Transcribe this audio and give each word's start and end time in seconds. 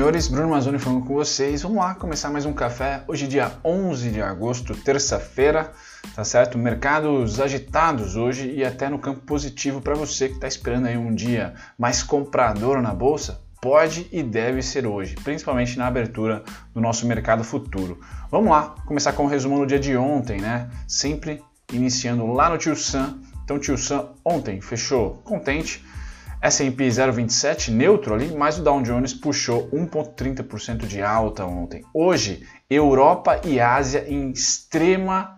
Senhores, 0.00 0.28
Bruno 0.28 0.48
Mazzoni 0.48 0.78
falando 0.78 1.04
com 1.04 1.12
vocês. 1.12 1.60
Vamos 1.60 1.76
lá 1.76 1.94
começar 1.94 2.30
mais 2.30 2.46
um 2.46 2.54
café. 2.54 3.04
Hoje, 3.06 3.28
dia 3.28 3.52
11 3.62 4.10
de 4.10 4.22
agosto, 4.22 4.74
terça-feira, 4.74 5.72
tá 6.14 6.24
certo? 6.24 6.56
Mercados 6.56 7.38
agitados 7.38 8.16
hoje 8.16 8.50
e 8.50 8.64
até 8.64 8.88
no 8.88 8.98
campo 8.98 9.20
positivo 9.20 9.82
para 9.82 9.94
você 9.94 10.30
que 10.30 10.36
está 10.36 10.48
esperando 10.48 10.86
aí 10.86 10.96
um 10.96 11.14
dia 11.14 11.52
mais 11.78 12.02
comprador 12.02 12.80
na 12.80 12.94
bolsa. 12.94 13.42
Pode 13.60 14.08
e 14.10 14.22
deve 14.22 14.62
ser 14.62 14.86
hoje, 14.86 15.16
principalmente 15.16 15.76
na 15.76 15.86
abertura 15.86 16.44
do 16.72 16.80
nosso 16.80 17.06
mercado 17.06 17.44
futuro. 17.44 18.00
Vamos 18.30 18.50
lá, 18.50 18.74
começar 18.86 19.12
com 19.12 19.24
o 19.24 19.26
um 19.26 19.28
resumo 19.28 19.58
no 19.58 19.66
dia 19.66 19.78
de 19.78 19.94
ontem, 19.98 20.40
né? 20.40 20.70
Sempre 20.88 21.44
iniciando 21.70 22.26
lá 22.26 22.48
no 22.48 22.56
Tio 22.56 22.74
Sam. 22.74 23.18
Então, 23.44 23.58
Tio 23.58 23.76
Sam 23.76 24.08
ontem 24.24 24.62
fechou 24.62 25.20
contente 25.24 25.84
S&P 26.42 26.88
0,27 26.88 27.70
neutro 27.70 28.14
ali, 28.14 28.34
mas 28.34 28.58
o 28.58 28.62
Dow 28.62 28.80
Jones 28.82 29.12
puxou 29.12 29.68
1,30% 29.70 30.86
de 30.86 31.02
alta 31.02 31.44
ontem. 31.44 31.84
Hoje, 31.92 32.46
Europa 32.68 33.40
e 33.44 33.60
Ásia 33.60 34.06
em 34.08 34.30
extrema, 34.30 35.36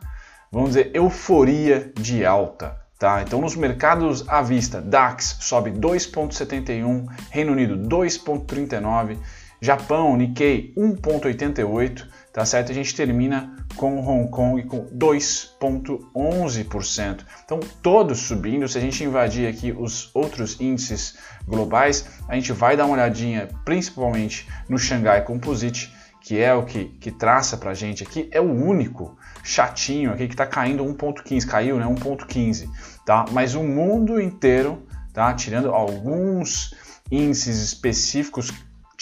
vamos 0.50 0.70
dizer, 0.70 0.90
euforia 0.94 1.92
de 1.98 2.24
alta. 2.24 2.80
Tá? 2.98 3.20
Então, 3.20 3.40
nos 3.40 3.56
mercados 3.56 4.28
à 4.28 4.40
vista, 4.42 4.80
DAX 4.80 5.38
sobe 5.40 5.72
2,71, 5.72 7.06
Reino 7.30 7.50
Unido 7.50 7.76
2,39, 7.76 9.18
Japão, 9.60 10.16
Nikkei 10.16 10.72
1,88, 10.76 12.06
tá 12.32 12.46
certo? 12.46 12.72
A 12.72 12.74
gente 12.74 12.94
termina 12.94 13.54
com 13.76 14.00
Hong 14.00 14.30
Kong 14.30 14.62
com 14.64 14.86
2,11%. 14.86 17.26
Então, 17.44 17.60
todos 17.82 18.20
subindo. 18.20 18.66
Se 18.68 18.78
a 18.78 18.80
gente 18.80 19.04
invadir 19.04 19.46
aqui 19.48 19.70
os 19.72 20.10
outros 20.14 20.58
índices 20.60 21.18
globais, 21.46 22.06
a 22.26 22.34
gente 22.34 22.52
vai 22.52 22.76
dar 22.76 22.86
uma 22.86 22.94
olhadinha 22.94 23.48
principalmente 23.64 24.48
no 24.68 24.78
Shanghai 24.78 25.22
Composite, 25.22 25.92
que 26.20 26.40
é 26.40 26.52
o 26.54 26.64
que, 26.64 26.84
que 27.00 27.10
traça 27.10 27.56
para 27.56 27.72
a 27.72 27.74
gente 27.74 28.04
aqui, 28.04 28.28
é 28.30 28.40
o 28.40 28.44
único 28.44 29.18
chatinho 29.42 30.12
aqui 30.12 30.28
que 30.28 30.34
está 30.34 30.46
caindo 30.46 30.84
1,15, 30.84 31.46
caiu 31.46 31.78
né, 31.78 31.84
1,15, 31.84 32.70
tá? 33.04 33.24
Mas 33.32 33.56
o 33.56 33.64
mundo 33.64 34.20
inteiro, 34.20 34.86
tá? 35.12 35.34
Tirando 35.34 35.70
alguns 35.70 36.76
índices 37.10 37.58
específicos 37.58 38.52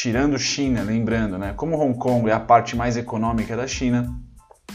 tirando 0.01 0.39
China, 0.39 0.81
lembrando, 0.81 1.37
né? 1.37 1.53
Como 1.55 1.77
Hong 1.77 1.99
Kong 1.99 2.31
é 2.31 2.33
a 2.33 2.41
parte 2.41 2.75
mais 2.75 2.97
econômica 2.97 3.55
da 3.55 3.67
China, 3.67 4.11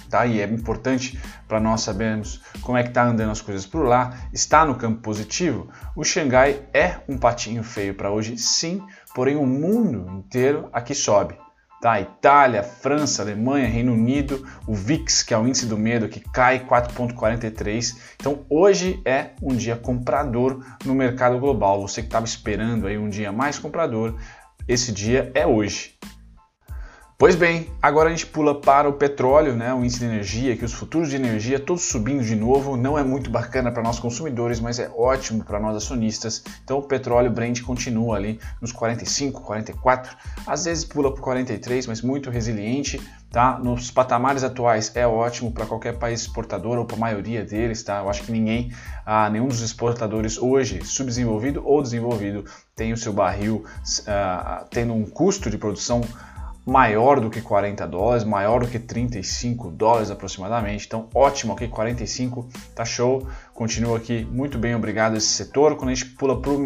tá? 0.07 0.23
E 0.23 0.39
é 0.39 0.45
importante 0.45 1.19
para 1.47 1.59
nós 1.59 1.81
sabermos 1.81 2.43
como 2.61 2.77
é 2.77 2.83
que 2.83 2.89
está 2.89 3.05
andando 3.05 3.31
as 3.31 3.41
coisas 3.41 3.65
por 3.65 3.87
lá, 3.87 4.15
está 4.31 4.63
no 4.63 4.75
campo 4.75 5.01
positivo. 5.01 5.67
O 5.95 6.03
Xangai 6.03 6.61
é 6.71 6.97
um 7.09 7.17
patinho 7.17 7.63
feio 7.63 7.95
para 7.95 8.11
hoje, 8.11 8.37
sim, 8.37 8.83
porém 9.15 9.35
o 9.35 9.47
mundo 9.47 10.07
inteiro 10.15 10.69
aqui 10.71 10.93
sobe. 10.93 11.35
Tá? 11.81 11.99
Itália, 11.99 12.61
França, 12.61 13.23
Alemanha, 13.23 13.67
Reino 13.67 13.93
Unido, 13.93 14.47
o 14.67 14.75
VIX, 14.75 15.23
que 15.23 15.33
é 15.33 15.37
o 15.37 15.47
índice 15.47 15.65
do 15.65 15.77
medo, 15.77 16.07
que 16.07 16.19
cai 16.19 16.59
4,43. 16.67 17.97
Então 18.15 18.45
hoje 18.47 19.01
é 19.03 19.31
um 19.41 19.55
dia 19.55 19.75
comprador 19.75 20.63
no 20.85 20.93
mercado 20.93 21.39
global. 21.39 21.81
Você 21.81 22.01
que 22.01 22.07
estava 22.07 22.25
esperando 22.25 22.85
aí 22.85 22.97
um 22.97 23.09
dia 23.09 23.31
mais 23.31 23.57
comprador, 23.57 24.15
esse 24.67 24.91
dia 24.91 25.31
é 25.33 25.45
hoje. 25.45 25.95
Pois 27.17 27.33
bem, 27.33 27.69
agora 27.81 28.09
a 28.09 28.11
gente 28.11 28.25
pula 28.25 28.59
para 28.59 28.89
o 28.89 28.93
petróleo, 28.93 29.55
né, 29.55 29.73
o 29.73 29.79
índice 29.79 29.99
de 29.99 30.05
energia, 30.05 30.57
que 30.57 30.65
os 30.65 30.73
futuros 30.73 31.09
de 31.09 31.15
energia 31.15 31.57
todos 31.57 31.83
subindo 31.83 32.21
de 32.21 32.35
novo, 32.35 32.75
não 32.75 32.99
é 32.99 33.03
muito 33.05 33.29
bacana 33.29 33.71
para 33.71 33.81
nós 33.81 33.97
consumidores, 33.97 34.59
mas 34.59 34.79
é 34.79 34.91
ótimo 34.93 35.41
para 35.41 35.57
nós 35.57 35.77
acionistas. 35.77 36.43
Então 36.65 36.77
o 36.77 36.81
petróleo 36.83 37.31
Brent 37.31 37.61
continua 37.61 38.17
ali 38.17 38.37
nos 38.59 38.73
45, 38.73 39.43
44, 39.43 40.13
às 40.45 40.65
vezes 40.65 40.83
pula 40.83 41.09
para 41.09 41.23
43, 41.23 41.87
mas 41.87 42.01
muito 42.01 42.29
resiliente, 42.29 43.01
tá? 43.31 43.57
Nos 43.59 43.89
patamares 43.89 44.43
atuais 44.43 44.91
é 44.93 45.07
ótimo 45.07 45.53
para 45.53 45.65
qualquer 45.65 45.97
país 45.97 46.19
exportador 46.19 46.77
ou 46.77 46.83
para 46.83 46.97
a 46.97 46.99
maioria 46.99 47.45
deles, 47.45 47.81
tá? 47.81 47.99
Eu 47.99 48.09
acho 48.09 48.23
que 48.23 48.31
ninguém, 48.33 48.73
ah, 49.05 49.29
nenhum 49.29 49.47
dos 49.47 49.61
exportadores 49.61 50.37
hoje, 50.37 50.83
subdesenvolvido 50.83 51.65
ou 51.65 51.81
desenvolvido, 51.81 52.43
tem 52.75 52.91
o 52.91 52.97
seu 52.97 53.13
barril 53.13 53.63
ah, 54.05 54.65
tendo 54.69 54.93
um 54.93 55.05
custo 55.05 55.49
de 55.49 55.57
produção 55.57 56.01
maior 56.65 57.19
do 57.19 57.29
que 57.29 57.41
40 57.41 57.85
dólares, 57.87 58.23
maior 58.23 58.61
do 58.61 58.67
que 58.67 58.79
35 58.79 59.69
dólares 59.71 60.09
aproximadamente. 60.09 60.87
Então, 60.87 61.07
ótimo 61.13 61.53
aqui, 61.53 61.67
45, 61.67 62.49
tá 62.73 62.83
show. 62.83 63.27
Continua 63.53 63.97
aqui 63.97 64.27
muito 64.31 64.57
bem, 64.57 64.73
obrigado 64.73 65.15
esse 65.15 65.27
setor. 65.27 65.75
Quando 65.75 65.91
a 65.91 65.93
gente 65.93 66.07
pula 66.11 66.41
para 66.41 66.51
o 66.51 66.59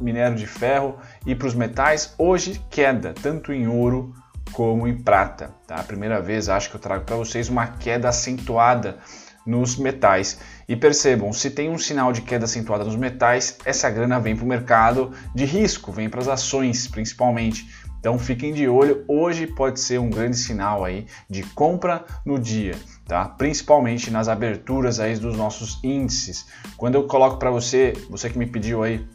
minério 0.00 0.36
de 0.36 0.46
ferro 0.46 0.96
e 1.26 1.34
para 1.34 1.46
os 1.46 1.54
metais, 1.54 2.14
hoje 2.16 2.60
queda 2.70 3.12
tanto 3.12 3.52
em 3.52 3.68
ouro 3.68 4.14
como 4.52 4.88
em 4.88 4.96
prata. 4.96 5.50
Tá? 5.66 5.82
Primeira 5.82 6.20
vez 6.20 6.48
acho 6.48 6.70
que 6.70 6.76
eu 6.76 6.80
trago 6.80 7.04
para 7.04 7.16
vocês 7.16 7.48
uma 7.48 7.66
queda 7.66 8.08
acentuada 8.08 8.98
nos 9.46 9.76
metais. 9.76 10.38
E 10.66 10.74
percebam, 10.74 11.32
se 11.32 11.50
tem 11.50 11.68
um 11.68 11.78
sinal 11.78 12.12
de 12.12 12.22
queda 12.22 12.46
acentuada 12.46 12.84
nos 12.84 12.96
metais, 12.96 13.58
essa 13.64 13.90
grana 13.90 14.18
vem 14.18 14.34
para 14.34 14.44
o 14.44 14.48
mercado 14.48 15.12
de 15.34 15.44
risco, 15.44 15.92
vem 15.92 16.08
para 16.08 16.20
as 16.20 16.28
ações 16.28 16.88
principalmente. 16.88 17.68
Então 18.04 18.18
fiquem 18.18 18.52
de 18.52 18.68
olho, 18.68 19.02
hoje 19.08 19.46
pode 19.46 19.80
ser 19.80 19.98
um 19.98 20.10
grande 20.10 20.36
sinal 20.36 20.84
aí 20.84 21.06
de 21.26 21.42
compra 21.42 22.04
no 22.22 22.38
dia, 22.38 22.74
tá? 23.08 23.24
Principalmente 23.26 24.10
nas 24.10 24.28
aberturas 24.28 25.00
aí 25.00 25.16
dos 25.16 25.34
nossos 25.34 25.82
índices. 25.82 26.44
Quando 26.76 26.96
eu 26.96 27.06
coloco 27.06 27.38
para 27.38 27.50
você, 27.50 27.94
você 28.10 28.28
que 28.28 28.36
me 28.36 28.44
pediu 28.44 28.82
aí 28.82 29.08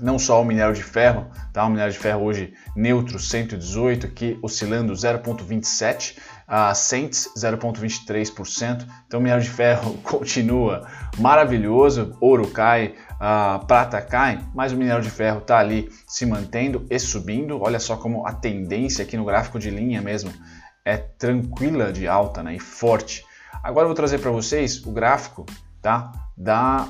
não 0.00 0.18
só 0.18 0.42
o 0.42 0.44
minério 0.44 0.74
de 0.74 0.82
ferro, 0.82 1.26
tá? 1.52 1.64
O 1.64 1.70
minério 1.70 1.92
de 1.92 1.98
ferro 2.00 2.24
hoje 2.24 2.52
neutro 2.74 3.20
118 3.20 4.06
aqui 4.06 4.36
oscilando 4.42 4.92
0.27 4.92 6.18
a 6.48 6.74
cents 6.74 7.30
0.23%. 7.36 8.86
Então 9.06 9.20
o 9.20 9.22
minério 9.22 9.44
de 9.44 9.50
ferro 9.50 9.94
continua 10.02 10.88
maravilhoso, 11.18 12.16
ouro 12.20 12.48
cai, 12.48 12.94
a 13.20 13.60
prata 13.66 14.00
cai, 14.00 14.40
mas 14.54 14.72
o 14.72 14.76
minério 14.76 15.02
de 15.02 15.10
ferro 15.10 15.38
está 15.38 15.58
ali 15.58 15.90
se 16.06 16.24
mantendo 16.24 16.86
e 16.88 16.98
subindo. 16.98 17.60
Olha 17.60 17.80
só 17.80 17.96
como 17.96 18.26
a 18.26 18.32
tendência 18.32 19.04
aqui 19.04 19.16
no 19.16 19.24
gráfico 19.24 19.58
de 19.58 19.70
linha 19.70 20.00
mesmo 20.00 20.32
é 20.84 20.96
tranquila 20.96 21.92
de 21.92 22.06
alta 22.06 22.42
né, 22.42 22.54
e 22.54 22.60
forte. 22.60 23.24
Agora 23.62 23.84
eu 23.84 23.88
vou 23.88 23.96
trazer 23.96 24.18
para 24.18 24.30
vocês 24.30 24.84
o 24.86 24.92
gráfico 24.92 25.44
tá, 25.82 26.12
da 26.36 26.88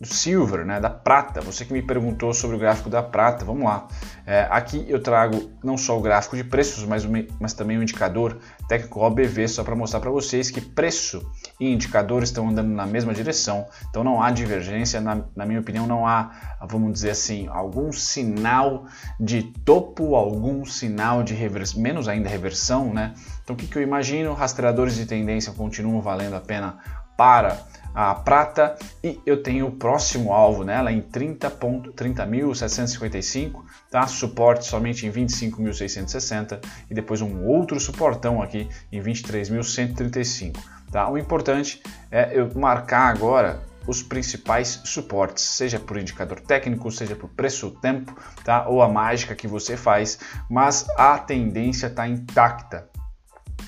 do 0.00 0.06
silver, 0.06 0.64
né, 0.64 0.80
da 0.80 0.88
prata. 0.88 1.42
Você 1.42 1.62
que 1.62 1.74
me 1.74 1.82
perguntou 1.82 2.32
sobre 2.32 2.56
o 2.56 2.58
gráfico 2.58 2.88
da 2.88 3.02
prata, 3.02 3.44
vamos 3.44 3.64
lá. 3.64 3.86
É, 4.26 4.46
aqui 4.50 4.86
eu 4.88 5.02
trago 5.02 5.50
não 5.62 5.76
só 5.76 5.98
o 5.98 6.00
gráfico 6.00 6.36
de 6.36 6.42
preços, 6.42 6.84
mas, 6.86 7.06
mas 7.38 7.52
também 7.52 7.76
o 7.76 7.82
indicador 7.82 8.38
técnico 8.66 9.00
OBV, 9.00 9.46
só 9.46 9.62
para 9.62 9.76
mostrar 9.76 10.00
para 10.00 10.10
vocês 10.10 10.50
que 10.50 10.60
preço 10.60 11.30
e 11.60 11.70
indicador 11.70 12.22
estão 12.22 12.48
andando 12.48 12.70
na 12.70 12.86
mesma 12.86 13.12
direção. 13.12 13.66
Então 13.90 14.02
não 14.02 14.22
há 14.22 14.30
divergência, 14.30 15.02
na, 15.02 15.22
na 15.36 15.44
minha 15.44 15.60
opinião, 15.60 15.86
não 15.86 16.06
há, 16.06 16.30
vamos 16.62 16.94
dizer 16.94 17.10
assim, 17.10 17.46
algum 17.48 17.92
sinal 17.92 18.86
de 19.18 19.42
topo, 19.42 20.14
algum 20.14 20.64
sinal 20.64 21.22
de 21.22 21.34
reversão, 21.34 21.82
menos 21.82 22.08
ainda 22.08 22.26
reversão, 22.26 22.94
né? 22.94 23.12
Então 23.44 23.52
o 23.54 23.58
que, 23.58 23.66
que 23.66 23.76
eu 23.76 23.82
imagino? 23.82 24.32
Rastreadores 24.32 24.94
de 24.94 25.04
tendência 25.04 25.52
continuam 25.52 26.00
valendo 26.00 26.36
a 26.36 26.40
pena 26.40 26.78
para 27.18 27.58
a 27.94 28.14
prata 28.14 28.76
e 29.02 29.18
eu 29.26 29.42
tenho 29.42 29.66
o 29.66 29.72
próximo 29.72 30.32
alvo 30.32 30.62
nela 30.64 30.92
em 30.92 31.02
30.755, 31.02 33.64
tá? 33.90 34.06
Suporte 34.06 34.64
somente 34.66 35.04
em 35.06 35.10
25.660 35.10 36.60
e 36.90 36.94
depois 36.94 37.20
um 37.20 37.44
outro 37.44 37.80
suportão 37.80 38.40
aqui 38.40 38.68
em 38.92 39.02
23.135, 39.02 40.56
tá? 40.90 41.10
O 41.10 41.18
importante 41.18 41.82
é 42.10 42.30
eu 42.32 42.50
marcar 42.54 43.08
agora 43.08 43.68
os 43.86 44.02
principais 44.02 44.80
suportes, 44.84 45.44
seja 45.44 45.78
por 45.80 45.98
indicador 45.98 46.40
técnico, 46.40 46.90
seja 46.90 47.16
por 47.16 47.30
preço-tempo, 47.30 48.14
tá? 48.44 48.68
Ou 48.68 48.82
a 48.82 48.88
mágica 48.88 49.34
que 49.34 49.48
você 49.48 49.74
faz, 49.76 50.18
mas 50.48 50.86
a 50.96 51.18
tendência 51.18 51.86
está 51.86 52.06
intacta, 52.06 52.88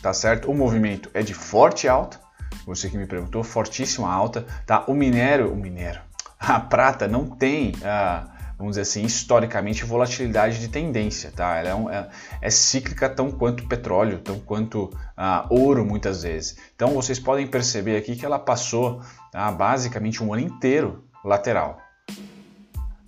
tá 0.01 0.13
certo? 0.13 0.51
O 0.51 0.55
movimento 0.55 1.11
é 1.15 1.23
de 1.23 1.35
forte 1.35 1.89
alta, 1.89 2.21
você 2.67 2.89
que 2.89 2.97
me 2.97 3.07
perguntou, 3.07 3.43
fortíssima 3.43 4.13
alta, 4.13 4.47
tá? 4.67 4.85
O 4.87 4.95
minério, 4.95 5.53
o 5.53 5.57
minério, 5.57 6.01
a 6.39 6.59
prata 6.59 7.07
não 7.07 7.27
tem, 7.27 7.73
ah, 7.85 8.29
vamos 8.59 8.73
dizer 8.73 8.83
assim, 8.83 9.05
historicamente 9.05 9.85
volatilidade 9.85 10.59
de 10.59 10.69
tendência, 10.69 11.31
tá? 11.31 11.57
Ela 11.57 11.69
é, 11.69 11.75
um, 11.75 11.91
é, 11.91 12.09
é 12.41 12.51
cíclica 12.51 13.09
tão 13.09 13.31
quanto 13.31 13.67
petróleo, 13.69 14.19
tão 14.19 14.41
quanto 14.41 14.91
ah, 15.17 15.47
ouro 15.51 15.85
muitas 15.85 16.23
vezes. 16.23 16.57
Então 16.75 16.91
vocês 16.91 17.19
podem 17.19 17.47
perceber 17.47 17.97
aqui 17.97 18.17
que 18.17 18.25
ela 18.27 18.39
passou 18.39 19.03
tá? 19.31 19.51
basicamente 19.53 20.23
um 20.23 20.33
ano 20.33 20.43
inteiro 20.43 21.05
lateral, 21.25 21.81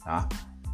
tá? 0.05 0.29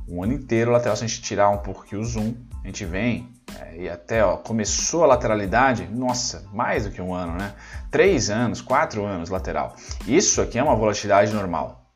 Um 0.08 0.23
ano 0.23 0.32
inteiro 0.32 0.70
lateral, 0.70 0.96
se 0.96 1.05
a 1.05 1.06
gente 1.06 1.23
tirar 1.23 1.49
um 1.50 1.58
pouco 1.58 1.82
aqui 1.82 1.96
o 1.96 2.05
zoom, 2.05 2.34
a 2.62 2.66
gente 2.66 2.84
vem 2.84 3.28
e 3.76 3.88
até 3.88 4.25
ó, 4.25 4.37
começou 4.37 5.05
a 5.05 5.06
lateralidade, 5.06 5.87
nossa, 5.87 6.44
mais 6.52 6.85
do 6.85 6.91
que 6.91 7.00
um 7.00 7.14
ano, 7.14 7.32
né? 7.32 7.52
Três 7.91 8.31
anos, 8.31 8.61
quatro 8.61 9.05
anos 9.05 9.31
lateral. 9.31 9.75
Isso 10.06 10.41
aqui 10.41 10.58
é 10.58 10.62
uma 10.62 10.76
volatilidade 10.76 11.32
normal, 11.32 11.91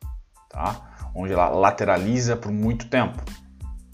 tá? 0.49 1.09
Onde 1.13 1.33
ela 1.33 1.49
lateraliza 1.49 2.35
por 2.35 2.51
muito 2.51 2.89
tempo, 2.89 3.21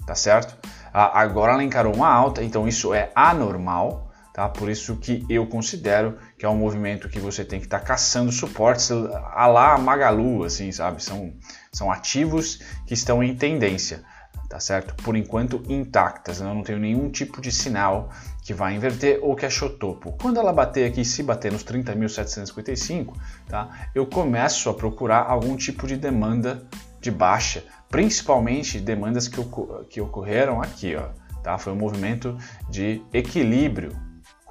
tá 0.05 0.15
certo? 0.15 0.57
agora 0.93 1.53
ela 1.53 1.63
encarou 1.63 1.95
uma 1.95 2.09
alta, 2.09 2.43
então 2.43 2.67
isso 2.67 2.93
é 2.93 3.11
anormal. 3.15 4.11
Tá? 4.33 4.47
Por 4.47 4.69
isso 4.69 4.95
que 4.95 5.25
eu 5.29 5.45
considero 5.45 6.17
que 6.37 6.45
é 6.45 6.49
um 6.49 6.55
movimento 6.55 7.09
que 7.09 7.19
você 7.19 7.43
tem 7.43 7.59
que 7.59 7.65
estar 7.65 7.79
tá 7.79 7.85
caçando 7.85 8.31
suportes 8.31 8.89
a 8.89 9.45
lá 9.45 9.77
Magalu, 9.77 10.45
assim, 10.45 10.71
sabe? 10.71 11.03
São, 11.03 11.33
são 11.69 11.91
ativos 11.91 12.61
que 12.87 12.93
estão 12.93 13.21
em 13.21 13.35
tendência, 13.35 14.03
tá 14.51 14.59
certo? 14.59 14.93
Por 15.01 15.15
enquanto 15.15 15.63
intactas, 15.69 16.41
eu 16.41 16.47
não 16.53 16.61
tenho 16.61 16.77
nenhum 16.77 17.09
tipo 17.09 17.39
de 17.39 17.53
sinal 17.53 18.09
que 18.43 18.53
vai 18.53 18.75
inverter 18.75 19.17
ou 19.21 19.33
que 19.33 19.45
achou 19.45 19.69
topo. 19.69 20.11
Quando 20.21 20.41
ela 20.41 20.51
bater 20.51 20.85
aqui, 20.85 21.05
se 21.05 21.23
bater 21.23 21.53
nos 21.53 21.63
30.755, 21.63 23.13
tá? 23.47 23.87
Eu 23.95 24.05
começo 24.05 24.69
a 24.69 24.73
procurar 24.73 25.21
algum 25.21 25.55
tipo 25.55 25.87
de 25.87 25.95
demanda 25.95 26.67
de 26.99 27.09
baixa, 27.09 27.63
principalmente 27.89 28.77
demandas 28.77 29.29
que, 29.29 29.41
que 29.89 30.01
ocorreram 30.01 30.61
aqui, 30.61 30.97
ó. 30.97 31.07
Tá? 31.41 31.57
Foi 31.57 31.71
um 31.71 31.77
movimento 31.77 32.37
de 32.69 33.01
equilíbrio 33.13 33.95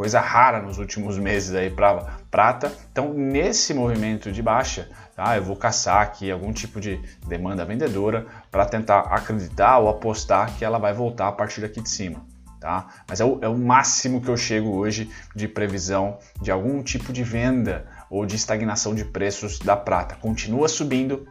coisa 0.01 0.19
rara 0.19 0.63
nos 0.63 0.79
últimos 0.79 1.19
meses 1.19 1.55
aí 1.55 1.69
para 1.69 2.17
prata. 2.31 2.73
Então, 2.91 3.13
nesse 3.13 3.75
movimento 3.75 4.33
de 4.33 4.41
baixa, 4.43 4.89
tá, 5.15 5.37
eu 5.37 5.45
vou 5.45 5.55
caçar 5.55 6.01
aqui 6.01 6.31
algum 6.31 6.55
tipo 6.55 6.81
de 6.81 6.99
demanda 7.29 7.67
vendedora 7.67 8.27
para 8.51 8.65
tentar 8.65 9.01
acreditar 9.01 9.77
ou 9.77 9.91
apostar 9.91 10.57
que 10.57 10.65
ela 10.65 10.79
vai 10.79 10.95
voltar 10.95 11.29
a 11.29 11.33
partir 11.33 11.61
daqui 11.61 11.83
de 11.83 11.91
cima. 11.91 12.25
Tá? 12.59 12.87
Mas 13.07 13.21
é 13.21 13.27
o, 13.27 13.41
é 13.43 13.49
o 13.49 13.59
máximo 13.59 14.23
que 14.23 14.31
eu 14.31 14.39
chego 14.39 14.71
hoje 14.71 15.11
de 15.37 15.47
previsão 15.47 16.17
de 16.41 16.51
algum 16.51 16.83
tipo 16.83 17.13
de 17.13 17.23
venda 17.23 17.87
ou 18.09 18.25
de 18.25 18.37
estagnação 18.37 18.95
de 18.95 19.05
preços 19.05 19.59
da 19.59 19.77
prata. 19.77 20.15
Continua 20.15 20.67
subindo 20.67 21.29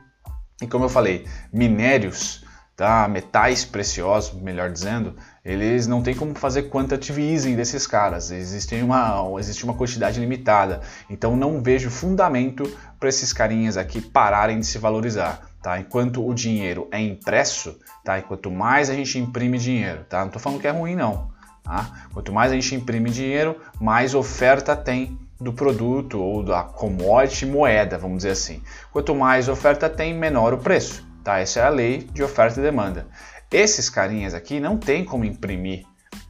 e, 0.62 0.68
como 0.68 0.86
eu 0.86 0.90
falei, 0.90 1.26
minérios 1.52 2.46
tá? 2.80 3.08
metais 3.10 3.66
preciosos, 3.66 4.40
melhor 4.40 4.72
dizendo, 4.72 5.14
eles 5.44 5.88
não 5.88 6.02
tem 6.02 6.14
como 6.14 6.36
fazer 6.36 6.64
quantitative 6.64 7.22
easing 7.22 7.56
desses 7.56 7.88
caras. 7.88 8.32
Existe 8.32 8.76
uma, 8.76 9.26
existe 9.40 9.64
uma 9.64 9.74
quantidade 9.74 10.20
limitada. 10.20 10.82
Então 11.10 11.36
não 11.36 11.62
vejo 11.62 11.90
fundamento 11.90 12.64
para 13.00 13.10
esses 13.10 13.32
carinhas 13.32 13.78
aqui 13.78 14.02
pararem 14.02 14.60
de 14.60 14.66
se 14.66 14.78
valorizar. 14.78 15.50
Tá? 15.62 15.80
Enquanto 15.80 16.26
o 16.26 16.34
dinheiro 16.34 16.88
é 16.92 17.00
impresso, 17.00 17.78
tá? 18.04 18.18
e 18.18 18.22
quanto 18.22 18.50
mais 18.50 18.90
a 18.90 18.94
gente 18.94 19.18
imprime 19.18 19.58
dinheiro, 19.58 20.06
tá? 20.08 20.20
não 20.20 20.28
estou 20.28 20.42
falando 20.42 20.62
que 20.62 20.68
é 20.68 20.72
ruim 20.72 20.96
não. 20.96 21.32
Tá? 21.64 22.08
Quanto 22.14 22.32
mais 22.32 22.52
a 22.52 22.56
gente 22.56 22.76
imprime 22.76 23.10
dinheiro, 23.10 23.58
mais 23.80 24.16
oferta 24.16 24.76
tem 24.76 25.18
do 25.40 25.54
produto 25.54 26.20
ou 26.20 26.44
da 26.44 26.64
commodity 26.64 27.46
moeda, 27.46 27.98
vamos 27.98 28.18
dizer 28.18 28.32
assim. 28.32 28.62
Quanto 28.92 29.16
mais 29.16 29.48
oferta 29.48 29.90
tem, 29.90 30.14
menor 30.14 30.54
o 30.54 30.58
preço. 30.58 31.06
Tá? 31.24 31.40
Essa 31.40 31.62
é 31.62 31.64
a 31.64 31.70
lei 31.70 32.00
de 32.12 32.24
oferta 32.24 32.60
e 32.60 32.64
demanda. 32.64 33.08
Esses 33.52 33.90
carinhas 33.90 34.34
aqui 34.34 34.60
não 34.60 34.78
tem 34.78 35.04
como 35.04 35.26
imprimir, 35.26 35.86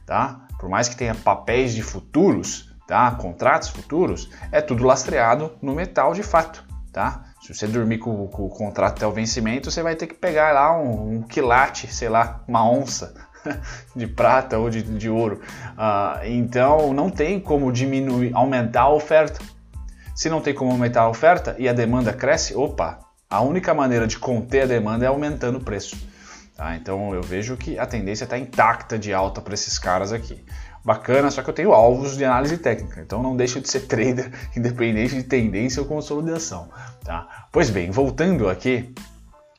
tá? 0.06 0.46
Por 0.58 0.68
mais 0.68 0.88
que 0.88 0.96
tenha 0.96 1.14
papéis 1.14 1.74
de 1.74 1.82
futuros, 1.82 2.74
tá? 2.86 3.10
Contratos 3.12 3.68
futuros, 3.68 4.30
é 4.50 4.62
tudo 4.62 4.84
lastreado 4.84 5.52
no 5.60 5.74
metal 5.74 6.14
de 6.14 6.22
fato, 6.22 6.64
tá? 6.90 7.24
Se 7.42 7.54
você 7.54 7.66
dormir 7.66 7.98
com, 7.98 8.26
com 8.28 8.46
o 8.46 8.48
contrato 8.48 8.98
até 8.98 9.06
o 9.06 9.12
vencimento, 9.12 9.70
você 9.70 9.82
vai 9.82 9.96
ter 9.96 10.06
que 10.06 10.14
pegar 10.14 10.52
lá 10.52 10.78
um, 10.78 11.16
um 11.16 11.22
quilate, 11.22 11.92
sei 11.92 12.08
lá, 12.08 12.42
uma 12.48 12.68
onça 12.68 13.14
de 13.94 14.06
prata 14.06 14.58
ou 14.58 14.70
de, 14.70 14.82
de 14.82 15.10
ouro. 15.10 15.40
Uh, 15.72 16.26
então 16.26 16.92
não 16.92 17.10
tem 17.10 17.38
como 17.38 17.70
diminuir, 17.70 18.30
aumentar 18.34 18.82
a 18.82 18.92
oferta. 18.92 19.40
Se 20.14 20.28
não 20.30 20.40
tem 20.40 20.54
como 20.54 20.70
aumentar 20.70 21.02
a 21.02 21.08
oferta 21.08 21.54
e 21.58 21.68
a 21.68 21.72
demanda 21.72 22.12
cresce, 22.12 22.54
opa, 22.54 22.98
a 23.28 23.40
única 23.40 23.72
maneira 23.74 24.06
de 24.06 24.18
conter 24.18 24.62
a 24.62 24.66
demanda 24.66 25.04
é 25.04 25.08
aumentando 25.08 25.58
o 25.58 25.64
preço. 25.64 26.09
Tá? 26.60 26.76
Então 26.76 27.14
eu 27.14 27.22
vejo 27.22 27.56
que 27.56 27.78
a 27.78 27.86
tendência 27.86 28.24
está 28.24 28.36
intacta 28.36 28.98
de 28.98 29.14
alta 29.14 29.40
para 29.40 29.54
esses 29.54 29.78
caras 29.78 30.12
aqui. 30.12 30.44
Bacana, 30.84 31.30
só 31.30 31.42
que 31.42 31.48
eu 31.48 31.54
tenho 31.54 31.72
alvos 31.72 32.18
de 32.18 32.24
análise 32.26 32.58
técnica, 32.58 33.00
então 33.00 33.22
não 33.22 33.34
deixa 33.34 33.62
de 33.62 33.70
ser 33.70 33.80
trader 33.86 34.30
independente 34.54 35.14
de 35.14 35.22
tendência 35.22 35.80
ou 35.80 35.88
consolidação. 35.88 36.68
Tá? 37.02 37.46
Pois 37.50 37.70
bem, 37.70 37.90
voltando 37.90 38.46
aqui 38.46 38.94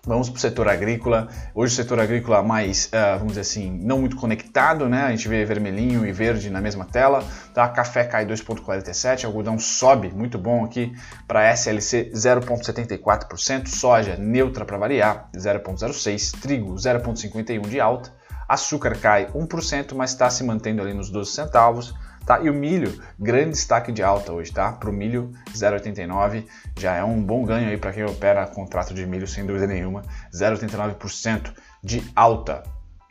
Vamos 0.03 0.31
para 0.31 0.37
o 0.37 0.41
setor 0.41 0.67
agrícola. 0.67 1.27
Hoje 1.53 1.73
o 1.73 1.75
setor 1.75 1.99
agrícola 1.99 2.41
mais, 2.41 2.87
uh, 2.87 3.19
vamos 3.19 3.33
dizer 3.33 3.41
assim, 3.41 3.71
não 3.83 3.99
muito 3.99 4.15
conectado, 4.15 4.89
né? 4.89 5.03
A 5.03 5.11
gente 5.11 5.27
vê 5.27 5.45
vermelhinho 5.45 6.03
e 6.03 6.11
verde 6.11 6.49
na 6.49 6.59
mesma 6.59 6.85
tela. 6.85 7.23
Tá? 7.53 7.69
Café 7.69 8.05
cai 8.05 8.25
2,47, 8.25 9.25
algodão 9.25 9.59
sobe, 9.59 10.09
muito 10.09 10.39
bom 10.39 10.65
aqui 10.65 10.91
para 11.27 11.51
SLC 11.55 12.11
0,74%, 12.15 13.67
soja 13.67 14.17
neutra 14.17 14.65
para 14.65 14.75
variar 14.75 15.29
0,06%, 15.35 16.41
trigo 16.41 16.73
0,51% 16.73 17.67
de 17.67 17.79
alta, 17.79 18.11
açúcar 18.49 18.97
cai 18.97 19.27
1%, 19.27 19.93
mas 19.93 20.13
está 20.13 20.31
se 20.31 20.43
mantendo 20.43 20.81
ali 20.81 20.95
nos 20.95 21.11
12 21.11 21.29
centavos. 21.29 21.93
Tá? 22.25 22.39
E 22.39 22.49
o 22.49 22.53
milho, 22.53 23.01
grande 23.19 23.51
destaque 23.51 23.91
de 23.91 24.03
alta 24.03 24.31
hoje, 24.31 24.51
tá? 24.51 24.71
Para 24.71 24.89
o 24.89 24.93
milho 24.93 25.31
0,89 25.53 26.45
já 26.77 26.95
é 26.95 27.03
um 27.03 27.21
bom 27.21 27.43
ganho 27.43 27.69
aí 27.69 27.77
para 27.77 27.91
quem 27.91 28.03
opera 28.03 28.45
contrato 28.47 28.93
de 28.93 29.05
milho 29.05 29.27
sem 29.27 29.45
dúvida 29.45 29.65
nenhuma, 29.65 30.03
0,89% 30.33 31.53
de 31.83 32.03
alta. 32.15 32.63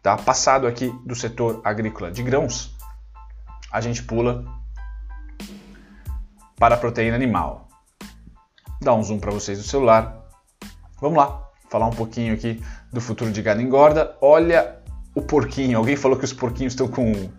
Tá? 0.03 0.17
Passado 0.17 0.67
aqui 0.67 0.95
do 1.05 1.15
setor 1.15 1.61
agrícola 1.65 2.11
de 2.11 2.23
grãos, 2.23 2.75
a 3.71 3.81
gente 3.81 4.03
pula 4.03 4.45
para 6.57 6.75
a 6.77 6.79
proteína 6.79 7.17
animal. 7.17 7.69
Dá 8.81 8.95
um 8.95 9.03
zoom 9.03 9.19
para 9.19 9.31
vocês 9.31 9.59
no 9.59 9.65
celular. 9.65 10.25
Vamos 11.01 11.19
lá, 11.19 11.43
falar 11.69 11.87
um 11.87 11.93
pouquinho 11.93 12.33
aqui 12.33 12.63
do 12.93 13.01
futuro 13.01 13.31
de 13.31 13.43
gado 13.43 13.61
engorda. 13.61 14.17
Olha 14.21 14.77
o 15.15 15.21
porquinho. 15.21 15.79
Alguém 15.79 15.97
falou 15.97 16.19
que 16.19 16.25
os 16.25 16.33
porquinhos 16.33 16.73
estão 16.73 16.89
com 16.89 17.13
uh, 17.13 17.31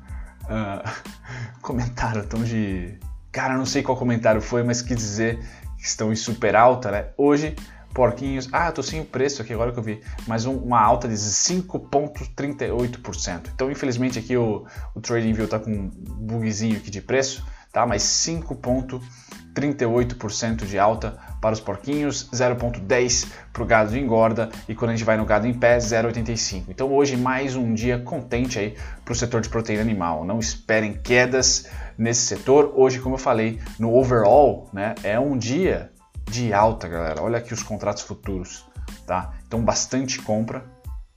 comentário 1.61 2.25
tão 2.25 2.43
de. 2.43 2.99
Cara, 3.31 3.55
não 3.55 3.65
sei 3.65 3.81
qual 3.81 3.97
comentário 3.97 4.41
foi, 4.41 4.63
mas 4.63 4.81
quis 4.81 4.97
dizer 4.97 5.39
que 5.77 5.87
estão 5.87 6.11
em 6.11 6.15
super 6.15 6.55
alta, 6.55 6.91
né? 6.91 7.07
Hoje, 7.17 7.55
porquinhos. 7.93 8.49
Ah, 8.51 8.69
tô 8.71 8.83
sem 8.83 9.03
preço 9.03 9.41
aqui 9.41 9.53
agora 9.53 9.71
que 9.71 9.79
eu 9.79 9.83
vi, 9.83 10.01
mas 10.27 10.45
um, 10.45 10.57
uma 10.57 10.81
alta 10.81 11.07
de 11.07 11.15
5,38%. 11.15 13.49
Então, 13.53 13.71
infelizmente, 13.71 14.19
aqui 14.19 14.35
o, 14.35 14.65
o 14.93 15.01
TradingView 15.01 15.47
tá 15.47 15.59
com 15.59 15.71
um 15.71 15.89
bugzinho 15.89 16.75
aqui 16.77 16.91
de 16.91 17.01
preço, 17.01 17.45
tá? 17.71 17.85
Mas 17.85 18.03
5,38% 18.03 20.65
de 20.65 20.77
alta 20.77 21.17
para 21.39 21.53
os 21.53 21.59
porquinhos, 21.59 22.27
0,10 22.31 23.27
para 23.51 23.63
o 23.63 23.65
gado 23.65 23.89
de 23.91 23.99
engorda 23.99 24.49
e 24.67 24.75
quando 24.75 24.91
a 24.91 24.95
gente 24.95 25.05
vai 25.05 25.17
no 25.17 25.25
gado 25.25 25.47
em 25.47 25.53
pé, 25.53 25.77
0,85. 25.77 26.65
Então 26.69 26.93
hoje 26.93 27.17
mais 27.17 27.55
um 27.55 27.73
dia 27.73 27.97
contente 27.99 28.59
aí 28.59 28.77
para 29.03 29.11
o 29.11 29.15
setor 29.15 29.41
de 29.41 29.49
proteína 29.49 29.81
animal. 29.81 30.23
Não 30.23 30.39
esperem 30.39 30.93
quedas 30.93 31.67
nesse 31.97 32.21
setor. 32.21 32.71
Hoje, 32.75 32.99
como 32.99 33.15
eu 33.15 33.19
falei, 33.19 33.59
no 33.79 33.95
overall, 33.95 34.69
né, 34.71 34.93
é 35.03 35.19
um 35.19 35.35
dia 35.37 35.91
de 36.29 36.53
alta, 36.53 36.87
galera. 36.87 37.21
Olha 37.21 37.39
aqui 37.39 37.53
os 37.53 37.63
contratos 37.63 38.03
futuros, 38.03 38.65
tá? 39.05 39.33
Então 39.47 39.61
bastante 39.63 40.21
compra, 40.21 40.63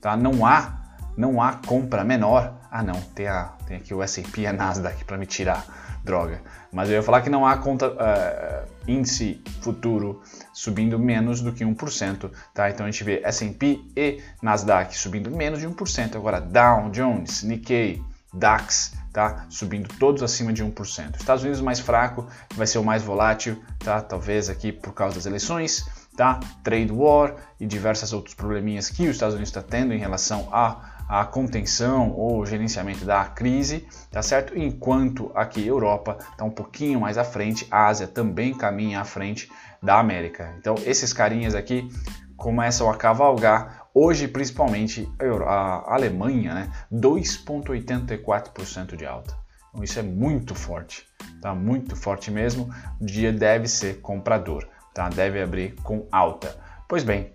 tá? 0.01 0.17
Não 0.17 0.45
há 0.45 0.84
não 1.17 1.41
há 1.41 1.53
compra 1.53 2.03
menor. 2.03 2.53
Ah, 2.71 2.83
não, 2.83 2.99
tem, 3.13 3.27
a, 3.27 3.53
tem 3.65 3.77
aqui 3.77 3.93
o 3.93 4.03
S&P 4.03 4.41
e 4.41 4.47
a 4.47 4.53
Nasdaq 4.53 5.05
para 5.05 5.17
me 5.17 5.25
tirar 5.25 5.65
droga. 6.03 6.41
Mas 6.71 6.89
eu 6.89 6.95
ia 6.95 7.03
falar 7.03 7.21
que 7.21 7.29
não 7.29 7.45
há 7.45 7.57
conta, 7.57 7.89
uh, 7.89 8.67
índice 8.87 9.41
futuro 9.61 10.21
subindo 10.53 10.99
menos 10.99 11.41
do 11.41 11.51
que 11.51 11.65
1%, 11.65 12.29
tá? 12.53 12.69
Então 12.69 12.85
a 12.85 12.91
gente 12.91 13.03
vê 13.03 13.21
S&P 13.23 13.81
e 13.95 14.21
Nasdaq 14.41 14.95
subindo 14.97 15.31
menos 15.31 15.59
de 15.59 15.67
1%. 15.67 16.15
Agora 16.15 16.39
Dow 16.39 16.89
Jones, 16.91 17.43
Nikkei, 17.43 18.03
DAX, 18.33 18.93
tá? 19.11 19.45
Subindo 19.49 19.87
todos 19.97 20.21
acima 20.21 20.53
de 20.53 20.63
1%. 20.63 21.15
Estados 21.17 21.43
Unidos 21.43 21.61
mais 21.61 21.79
fraco, 21.79 22.27
vai 22.53 22.67
ser 22.67 22.77
o 22.77 22.83
mais 22.83 23.01
volátil, 23.01 23.61
tá? 23.79 24.01
Talvez 24.01 24.49
aqui 24.49 24.71
por 24.71 24.93
causa 24.93 25.15
das 25.15 25.25
eleições, 25.25 25.85
tá? 26.15 26.39
Trade 26.63 26.91
war 26.91 27.35
e 27.59 27.65
diversas 27.65 28.13
outros 28.13 28.35
probleminhas 28.35 28.89
que 28.89 29.03
os 29.03 29.11
Estados 29.11 29.35
Unidos 29.35 29.49
está 29.49 29.61
tendo 29.61 29.93
em 29.93 29.97
relação 29.97 30.49
a 30.51 30.94
a 31.07 31.23
contenção 31.23 32.11
ou 32.11 32.45
gerenciamento 32.45 33.05
da 33.05 33.23
crise, 33.25 33.87
tá 34.11 34.21
certo? 34.21 34.57
Enquanto 34.57 35.31
aqui 35.35 35.65
Europa 35.65 36.17
está 36.31 36.43
um 36.43 36.51
pouquinho 36.51 36.99
mais 36.99 37.17
à 37.17 37.23
frente, 37.23 37.67
a 37.69 37.87
Ásia 37.87 38.07
também 38.07 38.53
caminha 38.53 39.01
à 39.01 39.05
frente 39.05 39.51
da 39.81 39.99
América. 39.99 40.55
Então 40.57 40.75
esses 40.85 41.13
carinhas 41.13 41.53
aqui 41.53 41.87
começam 42.35 42.89
a 42.89 42.97
cavalgar 42.97 43.87
hoje 43.93 44.27
principalmente 44.27 45.09
a 45.47 45.93
Alemanha, 45.93 46.53
né? 46.53 46.71
2,84% 46.91 48.95
de 48.95 49.05
alta. 49.05 49.37
Então 49.69 49.83
isso 49.83 49.99
é 49.99 50.03
muito 50.03 50.55
forte, 50.55 51.05
tá? 51.41 51.53
Muito 51.53 51.95
forte 51.95 52.31
mesmo. 52.31 52.69
O 52.99 53.05
dia 53.05 53.31
deve 53.31 53.67
ser 53.67 54.01
comprador, 54.01 54.67
tá? 54.93 55.07
Deve 55.09 55.41
abrir 55.41 55.75
com 55.83 56.07
alta. 56.11 56.57
Pois 56.87 57.03
bem, 57.03 57.33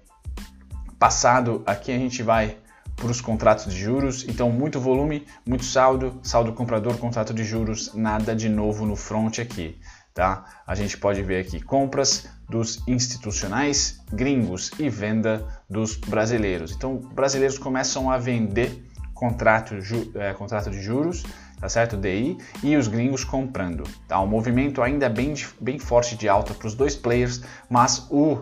passado 0.98 1.62
aqui 1.64 1.92
a 1.92 1.98
gente 1.98 2.22
vai 2.22 2.58
para 3.00 3.10
os 3.10 3.20
contratos 3.20 3.72
de 3.72 3.80
juros. 3.80 4.24
Então, 4.28 4.50
muito 4.50 4.78
volume, 4.78 5.26
muito 5.44 5.64
saldo, 5.64 6.20
saldo 6.22 6.52
comprador, 6.52 6.96
contrato 6.98 7.32
de 7.32 7.42
juros, 7.42 7.92
nada 7.94 8.36
de 8.36 8.48
novo 8.48 8.86
no 8.86 8.94
front 8.94 9.38
aqui. 9.38 9.80
Tá? 10.14 10.44
A 10.66 10.74
gente 10.74 10.98
pode 10.98 11.22
ver 11.22 11.40
aqui 11.40 11.60
compras 11.60 12.28
dos 12.48 12.86
institucionais 12.86 14.00
gringos 14.12 14.70
e 14.78 14.88
venda 14.88 15.46
dos 15.68 15.96
brasileiros. 15.96 16.72
Então, 16.72 16.96
brasileiros 16.96 17.56
começam 17.56 18.10
a 18.10 18.18
vender 18.18 18.84
contrato, 19.14 19.80
ju, 19.80 20.10
é, 20.14 20.32
contrato 20.34 20.70
de 20.70 20.80
juros, 20.80 21.24
tá 21.58 21.68
certo? 21.68 21.96
DI, 21.96 22.38
e 22.62 22.76
os 22.76 22.88
gringos 22.88 23.24
comprando. 23.24 23.84
Tá? 24.08 24.18
O 24.20 24.26
movimento 24.26 24.82
ainda 24.82 25.06
é 25.06 25.10
bem, 25.10 25.34
bem 25.60 25.78
forte 25.78 26.16
de 26.16 26.28
alta 26.28 26.54
para 26.54 26.66
os 26.66 26.74
dois 26.74 26.96
players, 26.96 27.42
mas 27.68 28.06
o 28.10 28.40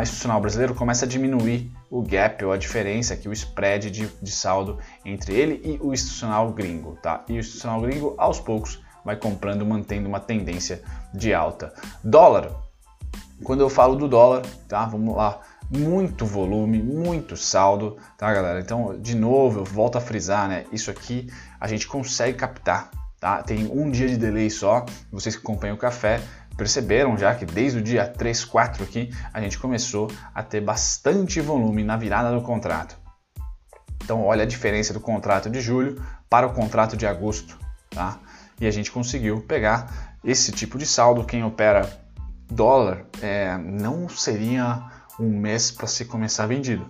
institucional 0.00 0.40
brasileiro 0.40 0.74
começa 0.74 1.04
a 1.04 1.08
diminuir 1.08 1.72
o 1.92 2.00
gap 2.00 2.42
ou 2.42 2.52
a 2.52 2.56
diferença 2.56 3.12
aqui, 3.12 3.28
o 3.28 3.32
spread 3.34 3.90
de, 3.90 4.06
de 4.22 4.30
saldo 4.30 4.78
entre 5.04 5.34
ele 5.34 5.60
e 5.62 5.78
o 5.78 5.92
institucional 5.92 6.50
gringo. 6.50 6.96
Tá? 7.02 7.22
E 7.28 7.34
o 7.34 7.38
institucional 7.38 7.82
gringo, 7.82 8.14
aos 8.16 8.40
poucos, 8.40 8.82
vai 9.04 9.14
comprando, 9.14 9.66
mantendo 9.66 10.08
uma 10.08 10.18
tendência 10.18 10.82
de 11.12 11.34
alta. 11.34 11.74
Dólar, 12.02 12.50
quando 13.44 13.60
eu 13.60 13.68
falo 13.68 13.94
do 13.94 14.08
dólar, 14.08 14.40
tá? 14.66 14.86
Vamos 14.86 15.14
lá, 15.14 15.42
muito 15.70 16.24
volume, 16.24 16.82
muito 16.82 17.36
saldo, 17.36 17.98
tá, 18.16 18.32
galera? 18.32 18.60
Então, 18.60 18.98
de 18.98 19.14
novo, 19.14 19.60
eu 19.60 19.64
volto 19.64 19.98
a 19.98 20.00
frisar, 20.00 20.48
né? 20.48 20.64
Isso 20.72 20.90
aqui 20.90 21.30
a 21.60 21.68
gente 21.68 21.86
consegue 21.86 22.38
captar, 22.38 22.90
tá? 23.20 23.42
Tem 23.42 23.70
um 23.70 23.90
dia 23.90 24.08
de 24.08 24.16
delay 24.16 24.48
só. 24.48 24.86
Vocês 25.10 25.36
que 25.36 25.42
acompanham 25.42 25.74
o 25.74 25.78
café 25.78 26.22
perceberam 26.56 27.16
já 27.16 27.34
que 27.34 27.44
desde 27.44 27.78
o 27.78 27.82
dia 27.82 28.06
3, 28.06 28.44
4 28.44 28.84
aqui, 28.84 29.10
a 29.32 29.40
gente 29.40 29.58
começou 29.58 30.10
a 30.34 30.42
ter 30.42 30.60
bastante 30.60 31.40
volume 31.40 31.82
na 31.82 31.96
virada 31.96 32.30
do 32.32 32.42
contrato. 32.42 32.96
Então, 34.02 34.24
olha 34.24 34.42
a 34.42 34.46
diferença 34.46 34.92
do 34.92 35.00
contrato 35.00 35.48
de 35.48 35.60
julho 35.60 36.02
para 36.28 36.46
o 36.46 36.52
contrato 36.52 36.96
de 36.96 37.06
agosto, 37.06 37.58
tá? 37.90 38.18
E 38.60 38.66
a 38.66 38.70
gente 38.70 38.90
conseguiu 38.90 39.40
pegar 39.40 40.16
esse 40.24 40.52
tipo 40.52 40.76
de 40.76 40.86
saldo. 40.86 41.24
Quem 41.24 41.44
opera 41.44 41.88
dólar 42.50 43.06
é, 43.20 43.56
não 43.58 44.08
seria 44.08 44.82
um 45.18 45.38
mês 45.38 45.70
para 45.70 45.86
se 45.86 46.04
começar 46.04 46.46
vendido. 46.46 46.88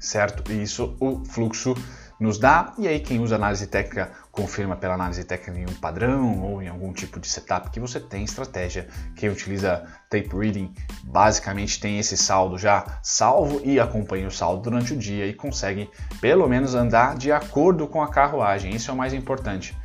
Certo? 0.00 0.50
E 0.50 0.62
isso 0.62 0.96
o 1.00 1.24
fluxo 1.24 1.74
nos 2.18 2.38
dá, 2.38 2.72
e 2.78 2.86
aí 2.86 3.00
quem 3.00 3.20
usa 3.20 3.34
análise 3.34 3.66
técnica 3.66 4.12
confirma 4.32 4.74
pela 4.74 4.94
análise 4.94 5.22
técnica 5.24 5.60
em 5.60 5.66
um 5.66 5.78
padrão 5.78 6.42
ou 6.42 6.62
em 6.62 6.66
algum 6.66 6.90
tipo 6.90 7.20
de 7.20 7.28
setup 7.28 7.70
que 7.70 7.78
você 7.78 8.00
tem 8.00 8.24
estratégia. 8.24 8.88
Quem 9.14 9.28
utiliza 9.28 9.86
tape 10.08 10.30
reading 10.34 10.72
basicamente 11.04 11.78
tem 11.78 11.98
esse 11.98 12.16
saldo 12.16 12.56
já 12.56 12.98
salvo 13.02 13.60
e 13.62 13.78
acompanha 13.78 14.26
o 14.26 14.30
saldo 14.30 14.62
durante 14.62 14.94
o 14.94 14.96
dia 14.96 15.26
e 15.26 15.34
consegue 15.34 15.90
pelo 16.18 16.48
menos 16.48 16.74
andar 16.74 17.14
de 17.14 17.30
acordo 17.30 17.86
com 17.86 18.02
a 18.02 18.08
carruagem. 18.08 18.74
Isso 18.74 18.90
é 18.90 18.94
o 18.94 18.96
mais 18.96 19.12
importante. 19.12 19.76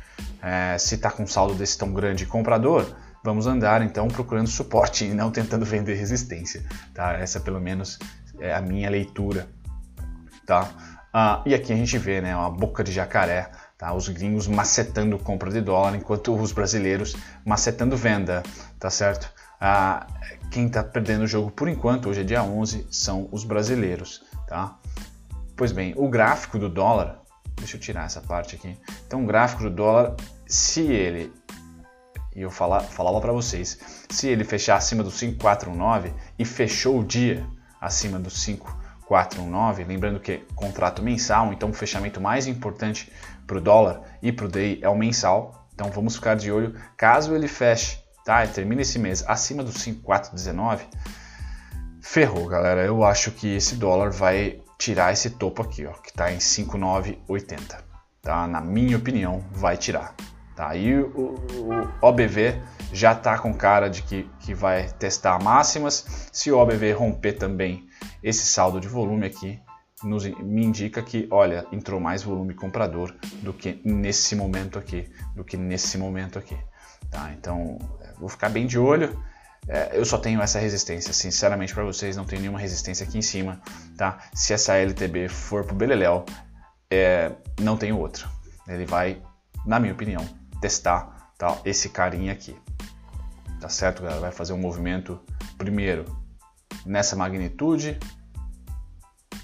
É, 0.42 0.78
se 0.78 0.94
está 0.94 1.10
com 1.10 1.24
um 1.24 1.26
saldo 1.26 1.54
desse 1.54 1.76
tão 1.76 1.92
grande 1.92 2.24
comprador, 2.24 2.86
vamos 3.22 3.46
andar 3.46 3.82
então 3.82 4.08
procurando 4.08 4.48
suporte 4.48 5.04
e 5.04 5.12
não 5.12 5.30
tentando 5.30 5.66
vender 5.66 5.94
resistência, 5.94 6.64
tá? 6.94 7.12
Essa 7.12 7.38
pelo 7.38 7.60
menos 7.60 7.98
é 8.40 8.54
a 8.54 8.62
minha 8.62 8.88
leitura, 8.88 9.46
tá? 10.46 10.70
Ah, 11.12 11.42
e 11.44 11.54
aqui 11.54 11.72
a 11.72 11.76
gente 11.76 11.98
vê, 11.98 12.20
né, 12.20 12.36
uma 12.36 12.50
boca 12.50 12.84
de 12.84 12.92
jacaré, 12.92 13.50
tá? 13.78 13.94
Os 13.94 14.08
gringos 14.08 14.48
macetando 14.48 15.18
compra 15.18 15.50
de 15.50 15.60
dólar, 15.60 15.94
enquanto 15.94 16.34
os 16.34 16.52
brasileiros 16.52 17.16
macetando 17.44 17.96
venda, 17.96 18.42
tá 18.78 18.90
certo? 18.90 19.32
Ah, 19.60 20.06
quem 20.50 20.66
está 20.66 20.82
perdendo 20.82 21.22
o 21.22 21.26
jogo 21.26 21.50
por 21.50 21.68
enquanto, 21.68 22.08
hoje 22.08 22.20
é 22.20 22.24
dia 22.24 22.42
11, 22.42 22.86
são 22.90 23.28
os 23.32 23.44
brasileiros, 23.44 24.24
tá? 24.46 24.76
Pois 25.56 25.72
bem, 25.72 25.94
o 25.96 26.08
gráfico 26.08 26.58
do 26.58 26.68
dólar, 26.68 27.20
deixa 27.56 27.76
eu 27.76 27.80
tirar 27.80 28.04
essa 28.04 28.20
parte 28.20 28.56
aqui. 28.56 28.76
Então, 29.06 29.22
o 29.24 29.26
gráfico 29.26 29.62
do 29.62 29.70
dólar, 29.70 30.14
se 30.46 30.82
ele 30.82 31.32
e 32.38 32.42
eu 32.42 32.50
fala, 32.52 32.80
falava 32.80 33.20
para 33.20 33.32
vocês, 33.32 33.78
se 34.08 34.28
ele 34.28 34.44
fechar 34.44 34.76
acima 34.76 35.02
do 35.02 35.10
549 35.10 36.14
e 36.38 36.44
fechou 36.44 37.00
o 37.00 37.04
dia 37.04 37.44
acima 37.80 38.16
do 38.16 38.30
549, 38.30 39.82
lembrando 39.82 40.20
que 40.20 40.38
contrato 40.54 41.02
mensal, 41.02 41.52
então 41.52 41.70
o 41.70 41.74
fechamento 41.74 42.20
mais 42.20 42.46
importante 42.46 43.10
para 43.48 43.56
o 43.56 43.60
dólar 43.60 44.02
e 44.22 44.30
para 44.30 44.44
o 44.44 44.48
DI 44.48 44.78
é 44.82 44.88
o 44.88 44.96
mensal, 44.96 45.66
então 45.74 45.90
vamos 45.90 46.14
ficar 46.14 46.36
de 46.36 46.52
olho. 46.52 46.78
Caso 46.96 47.34
ele 47.34 47.48
feche, 47.48 47.98
tá, 48.24 48.44
e 48.44 48.48
termine 48.48 48.82
esse 48.82 48.98
mês 48.98 49.24
acima 49.26 49.64
do 49.64 49.72
5419, 49.72 50.86
ferrou, 52.02 52.46
galera. 52.46 52.84
Eu 52.84 53.02
acho 53.02 53.32
que 53.32 53.56
esse 53.56 53.74
dólar 53.74 54.10
vai 54.10 54.60
tirar 54.78 55.12
esse 55.12 55.30
topo 55.30 55.62
aqui, 55.62 55.86
ó, 55.86 55.92
que 55.92 56.10
está 56.10 56.30
em 56.30 56.38
5980, 56.38 57.78
tá? 58.22 58.46
Na 58.46 58.60
minha 58.60 58.98
opinião, 58.98 59.42
vai 59.50 59.76
tirar. 59.76 60.14
Tá? 60.54 60.74
E 60.74 60.92
o, 60.94 61.36
o, 61.36 61.88
OBV 62.02 62.60
já 62.92 63.12
está 63.12 63.38
com 63.38 63.54
cara 63.54 63.88
de 63.88 64.02
que, 64.02 64.28
que 64.40 64.52
vai 64.52 64.90
testar 64.90 65.40
máximas. 65.42 66.28
Se 66.32 66.50
o 66.50 66.58
OBV 66.58 66.92
romper 66.92 67.34
também 67.34 67.86
esse 68.22 68.44
saldo 68.44 68.80
de 68.80 68.88
volume 68.88 69.24
aqui, 69.24 69.60
nos, 70.02 70.24
me 70.24 70.64
indica 70.64 71.02
que, 71.02 71.26
olha, 71.30 71.66
entrou 71.72 72.00
mais 72.00 72.22
volume 72.22 72.54
comprador 72.54 73.14
do 73.42 73.52
que 73.52 73.80
nesse 73.84 74.36
momento 74.36 74.78
aqui, 74.78 75.10
do 75.34 75.44
que 75.44 75.56
nesse 75.56 75.98
momento 75.98 76.38
aqui. 76.38 76.56
Tá? 77.10 77.32
Então, 77.32 77.78
é, 78.02 78.12
vou 78.18 78.28
ficar 78.28 78.48
bem 78.48 78.66
de 78.66 78.78
olho. 78.78 79.18
É, 79.66 79.90
eu 79.92 80.04
só 80.04 80.18
tenho 80.18 80.40
essa 80.40 80.58
resistência, 80.58 81.12
sinceramente 81.12 81.74
para 81.74 81.84
vocês, 81.84 82.16
não 82.16 82.24
tenho 82.24 82.40
nenhuma 82.42 82.58
resistência 82.58 83.06
aqui 83.06 83.18
em 83.18 83.22
cima, 83.22 83.60
tá? 83.96 84.18
Se 84.32 84.54
essa 84.54 84.74
LTB 84.74 85.28
for 85.28 85.64
pro 85.64 85.74
Beleléu, 85.74 86.24
é, 86.90 87.32
não 87.60 87.76
tenho 87.76 87.98
outra. 87.98 88.26
Ele 88.66 88.86
vai, 88.86 89.22
na 89.66 89.78
minha 89.78 89.92
opinião, 89.92 90.26
testar 90.60 91.32
tá, 91.36 91.58
esse 91.64 91.90
carinha 91.90 92.32
aqui. 92.32 92.56
Tá 93.60 93.68
certo, 93.68 94.02
galera? 94.02 94.20
Vai 94.20 94.32
fazer 94.32 94.52
um 94.52 94.58
movimento 94.58 95.20
primeiro 95.58 96.04
nessa 96.86 97.16
magnitude, 97.16 97.98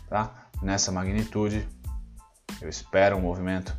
tá? 0.09 0.44
Nessa 0.64 0.90
magnitude. 0.90 1.68
Eu 2.62 2.71
espero 2.71 3.18
um 3.18 3.21
movimento, 3.21 3.76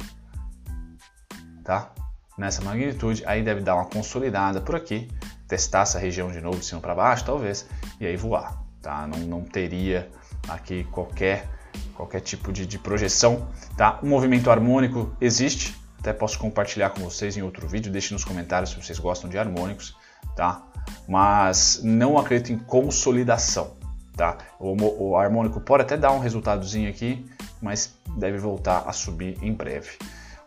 tá? 1.64 1.92
Nessa 2.38 2.64
magnitude, 2.64 3.24
aí 3.26 3.42
deve 3.42 3.62
dar 3.62 3.74
uma 3.74 3.86
consolidada 3.86 4.62
por 4.62 4.76
aqui, 4.76 5.10
testar 5.48 5.82
essa 5.82 5.98
região 5.98 6.32
de 6.32 6.40
novo 6.40 6.60
de 6.60 6.66
cima 6.66 6.80
para 6.80 6.94
baixo, 6.94 7.26
talvez, 7.26 7.68
e 8.00 8.06
aí 8.06 8.16
voar, 8.16 8.62
tá? 8.84 9.08
Não, 9.08 9.18
não 9.20 9.42
teria 9.44 10.12
aqui 10.48 10.84
qualquer 10.86 11.50
qualquer 11.96 12.20
tipo 12.20 12.54
de, 12.54 12.68
de 12.68 12.78
projeção, 12.78 13.48
tá? 13.76 14.00
O 14.04 14.06
movimento 14.06 14.52
harmônico 14.52 15.16
existe, 15.20 15.76
até 15.98 16.14
posso 16.14 16.38
compartilhar 16.38 16.92
com 16.92 17.02
vocês 17.02 17.36
em 17.36 17.42
outro 17.42 17.68
vídeo, 17.68 17.92
deixe 17.92 18.14
nos 18.14 18.24
comentários 18.24 18.70
se 18.70 18.76
vocês 18.76 19.00
gostam 19.00 19.28
de 19.28 19.40
harmônicos, 19.40 19.98
tá? 20.36 20.62
Mas 21.08 21.82
não 21.84 22.16
acredito 22.16 22.54
em 22.54 22.60
consolidação, 22.60 23.76
tá? 24.16 24.38
O, 24.60 24.76
o 25.10 25.16
harmônico 25.18 25.60
pode 25.60 25.84
até 25.84 25.98
dar 25.98 26.12
um 26.12 26.20
resultadozinho 26.20 26.90
aqui, 26.90 27.26
mas 27.62 27.96
deve 28.18 28.38
voltar 28.38 28.84
a 28.88 28.94
subir 28.94 29.38
em 29.42 29.54
breve. 29.54 29.92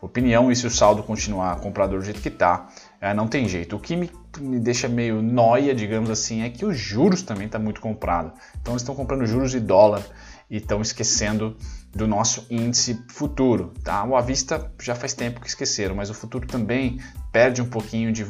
Opinião, 0.01 0.51
e 0.51 0.55
se 0.55 0.65
o 0.65 0.71
saldo 0.71 1.03
continuar 1.03 1.59
comprador 1.59 1.99
do 1.99 2.05
jeito 2.05 2.21
que 2.21 2.29
está, 2.29 2.69
é, 3.01 3.13
não 3.13 3.27
tem 3.27 3.49
jeito. 3.49 3.75
O 3.75 3.81
que 3.81 3.97
me, 3.97 4.09
me 4.39 4.61
deixa 4.61 4.89
meio 4.89 5.21
noia, 5.21 5.75
digamos 5.75 6.09
assim, 6.09 6.43
é 6.43 6.51
que 6.51 6.65
os 6.65 6.79
juros 6.79 7.23
também 7.23 7.47
está 7.47 7.59
muito 7.59 7.81
comprado. 7.81 8.33
Então 8.61 8.75
eles 8.75 8.83
estão 8.83 8.95
comprando 8.95 9.27
juros 9.27 9.51
de 9.51 9.59
dólar 9.59 10.05
e 10.49 10.59
estão 10.59 10.81
esquecendo 10.81 11.57
do 11.93 12.07
nosso 12.07 12.47
índice 12.49 13.03
futuro. 13.09 13.73
Tá? 13.83 14.05
O 14.05 14.15
à 14.15 14.21
vista 14.21 14.71
já 14.81 14.95
faz 14.95 15.15
tempo 15.15 15.41
que 15.41 15.49
esqueceram, 15.49 15.97
mas 15.97 16.11
o 16.11 16.15
futuro 16.15 16.47
também 16.47 17.01
perde 17.33 17.61
um 17.61 17.69
pouquinho 17.69 18.13
de, 18.13 18.25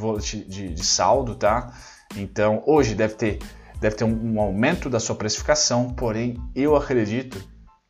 de, 0.47 0.73
de 0.73 0.87
saldo. 0.87 1.35
Tá? 1.35 1.71
Então 2.17 2.63
hoje 2.67 2.95
deve 2.95 3.15
ter, 3.15 3.39
deve 3.81 3.97
ter 3.97 4.05
um, 4.05 4.35
um 4.35 4.41
aumento 4.41 4.91
da 4.91 5.01
sua 5.01 5.17
precificação, 5.17 5.93
porém 5.95 6.37
eu 6.55 6.77
acredito 6.77 7.43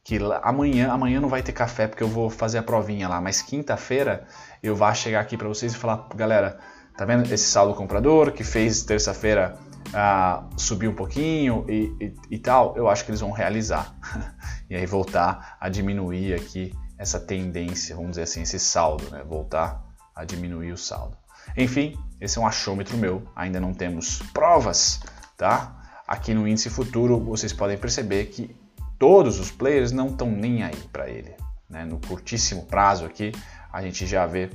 que 0.05 0.19
amanhã, 0.43 0.91
amanhã 0.91 1.21
não 1.21 1.29
vai 1.29 1.43
ter 1.43 1.53
café 1.53 1.87
porque 1.87 2.03
eu 2.03 2.09
vou 2.09 2.31
fazer 2.31 2.59
a 2.59 2.63
provinha 2.63 3.09
lá, 3.09 3.21
mas 3.21 3.43
quinta-feira 3.43 4.27
eu 4.63 4.75
vou 4.75 4.95
chegar 4.95 5.21
aqui 5.21 5.37
para 5.37 5.49
vocês 5.49 5.75
e 5.75 5.77
falar, 5.77 6.09
galera, 6.15 6.59
tá 6.97 7.05
vendo 7.05 7.31
esse 7.33 7.45
saldo 7.45 7.75
comprador 7.75 8.33
que 8.33 8.43
fez 8.43 8.83
terça-feira 8.83 9.59
uh, 9.89 10.49
subir 10.59 10.89
um 10.89 10.95
pouquinho 10.95 11.67
e, 11.69 11.95
e, 12.01 12.15
e, 12.31 12.39
tal, 12.39 12.77
eu 12.77 12.89
acho 12.89 13.05
que 13.05 13.11
eles 13.11 13.21
vão 13.21 13.31
realizar. 13.31 13.95
e 14.71 14.75
aí 14.75 14.87
voltar 14.87 15.57
a 15.61 15.69
diminuir 15.69 16.35
aqui 16.35 16.73
essa 16.97 17.21
tendência, 17.21 17.95
vamos 17.95 18.13
dizer 18.13 18.23
assim, 18.23 18.43
esse 18.43 18.59
saldo, 18.59 19.09
né? 19.11 19.23
voltar 19.25 19.85
a 20.15 20.25
diminuir 20.25 20.73
o 20.73 20.77
saldo. 20.77 21.17
Enfim, 21.57 21.97
esse 22.21 22.39
é 22.39 22.41
um 22.41 22.47
achômetro 22.47 22.97
meu, 22.97 23.23
ainda 23.37 23.61
não 23.61 23.73
temos 23.73 24.21
provas, 24.33 25.01
tá? 25.37 25.78
Aqui 26.09 26.33
no 26.33 26.49
índice 26.49 26.71
futuro 26.71 27.21
vocês 27.21 27.53
podem 27.53 27.77
perceber 27.77 28.25
que 28.29 28.57
todos 28.99 29.39
os 29.39 29.51
players 29.51 29.93
não 29.93 30.09
estão 30.09 30.31
nem 30.31 30.63
aí 30.63 30.77
para 30.91 31.07
ele. 31.07 31.35
Né? 31.69 31.85
No 31.85 32.01
curtíssimo 32.01 32.65
prazo 32.65 33.05
aqui 33.05 33.31
a 33.71 33.83
gente 33.83 34.07
já 34.07 34.25
vê 34.25 34.49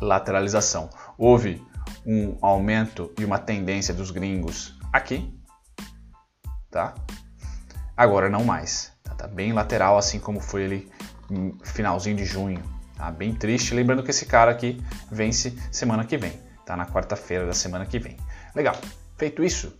lateralização. 0.00 0.88
Houve 1.18 1.60
um 2.06 2.38
aumento 2.40 3.12
e 3.18 3.24
uma 3.24 3.36
tendência 3.36 3.92
dos 3.92 4.12
gringos 4.12 4.78
aqui, 4.92 5.36
tá? 6.70 6.94
Agora 7.96 8.30
não 8.30 8.44
mais, 8.44 8.92
tá, 9.02 9.12
tá 9.12 9.26
bem 9.26 9.52
lateral, 9.52 9.98
assim 9.98 10.20
como 10.20 10.40
foi 10.40 10.88
no 11.28 11.58
finalzinho 11.64 12.16
de 12.16 12.24
junho, 12.24 12.62
tá? 12.96 13.10
Bem 13.10 13.34
triste, 13.34 13.74
lembrando 13.74 14.04
que 14.04 14.10
esse 14.10 14.24
cara 14.24 14.52
aqui 14.52 14.80
vence 15.10 15.58
semana 15.72 16.04
que 16.04 16.16
vem, 16.16 16.40
tá? 16.64 16.76
Na 16.76 16.86
quarta-feira 16.86 17.44
da 17.44 17.54
semana 17.54 17.84
que 17.84 17.98
vem. 17.98 18.16
Legal, 18.54 18.76
feito 19.18 19.44
isso, 19.44 19.76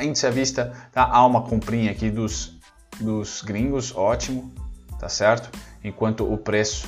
índice 0.00 0.26
à 0.26 0.30
vista, 0.30 0.72
tá? 0.92 1.04
Há 1.04 1.24
uma 1.26 1.42
comprinha 1.42 1.90
aqui 1.90 2.10
dos, 2.10 2.58
dos 3.00 3.42
gringos, 3.42 3.94
ótimo, 3.94 4.52
tá 4.98 5.08
certo? 5.08 5.50
Enquanto 5.82 6.30
o 6.30 6.36
preço 6.36 6.86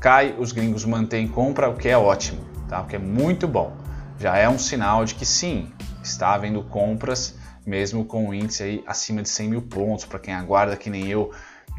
cai, 0.00 0.34
os 0.38 0.52
gringos 0.52 0.84
mantêm 0.84 1.28
compra, 1.28 1.68
o 1.68 1.76
que 1.76 1.88
é 1.88 1.96
ótimo, 1.96 2.40
tá? 2.68 2.80
O 2.80 2.86
que 2.86 2.96
é 2.96 2.98
muito 2.98 3.46
bom. 3.46 3.76
Já 4.18 4.36
é 4.36 4.48
um 4.48 4.58
sinal 4.58 5.04
de 5.04 5.14
que 5.14 5.24
sim, 5.24 5.72
está 6.02 6.34
havendo 6.34 6.62
compras, 6.62 7.36
mesmo 7.64 8.04
com 8.04 8.28
o 8.28 8.34
índice 8.34 8.62
aí 8.62 8.84
acima 8.86 9.22
de 9.22 9.28
100 9.28 9.48
mil 9.48 9.62
pontos. 9.62 10.04
Para 10.04 10.18
quem 10.18 10.34
aguarda, 10.34 10.76
que 10.76 10.90
nem 10.90 11.06
eu, 11.06 11.30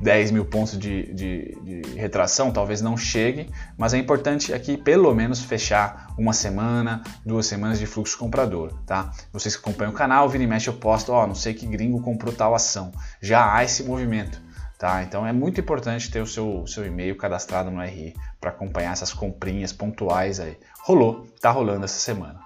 10 0.01 0.31
mil 0.31 0.45
pontos 0.45 0.77
de, 0.77 1.13
de, 1.13 1.57
de, 1.61 1.81
retração, 1.95 2.51
talvez 2.51 2.81
não 2.81 2.97
chegue, 2.97 3.49
mas 3.77 3.93
é 3.93 3.97
importante 3.97 4.53
aqui 4.53 4.75
pelo 4.75 5.13
menos 5.13 5.41
fechar 5.41 6.13
uma 6.17 6.33
semana, 6.33 7.03
duas 7.25 7.45
semanas 7.45 7.79
de 7.79 7.85
fluxo 7.85 8.17
comprador, 8.17 8.73
tá? 8.85 9.11
Vocês 9.31 9.55
que 9.55 9.61
acompanham 9.61 9.91
o 9.91 9.95
canal, 9.95 10.27
vira 10.27 10.43
e 10.43 10.47
mexe 10.47 10.69
eu 10.69 10.73
posto, 10.73 11.11
ó, 11.11 11.25
não 11.25 11.35
sei 11.35 11.53
que 11.53 11.65
gringo 11.65 12.01
comprou 12.01 12.33
tal 12.33 12.53
ação. 12.53 12.91
Já 13.21 13.55
há 13.55 13.63
esse 13.63 13.83
movimento, 13.83 14.41
tá? 14.77 15.03
Então 15.03 15.25
é 15.25 15.31
muito 15.31 15.61
importante 15.61 16.11
ter 16.11 16.21
o 16.21 16.27
seu, 16.27 16.65
seu 16.67 16.85
e-mail 16.85 17.15
cadastrado 17.15 17.71
no 17.71 17.81
RI 17.81 18.13
para 18.41 18.49
acompanhar 18.49 18.91
essas 18.91 19.13
comprinhas 19.13 19.71
pontuais 19.71 20.39
aí. 20.39 20.57
Rolou, 20.83 21.27
tá 21.39 21.49
rolando 21.49 21.85
essa 21.85 21.99
semana. 21.99 22.39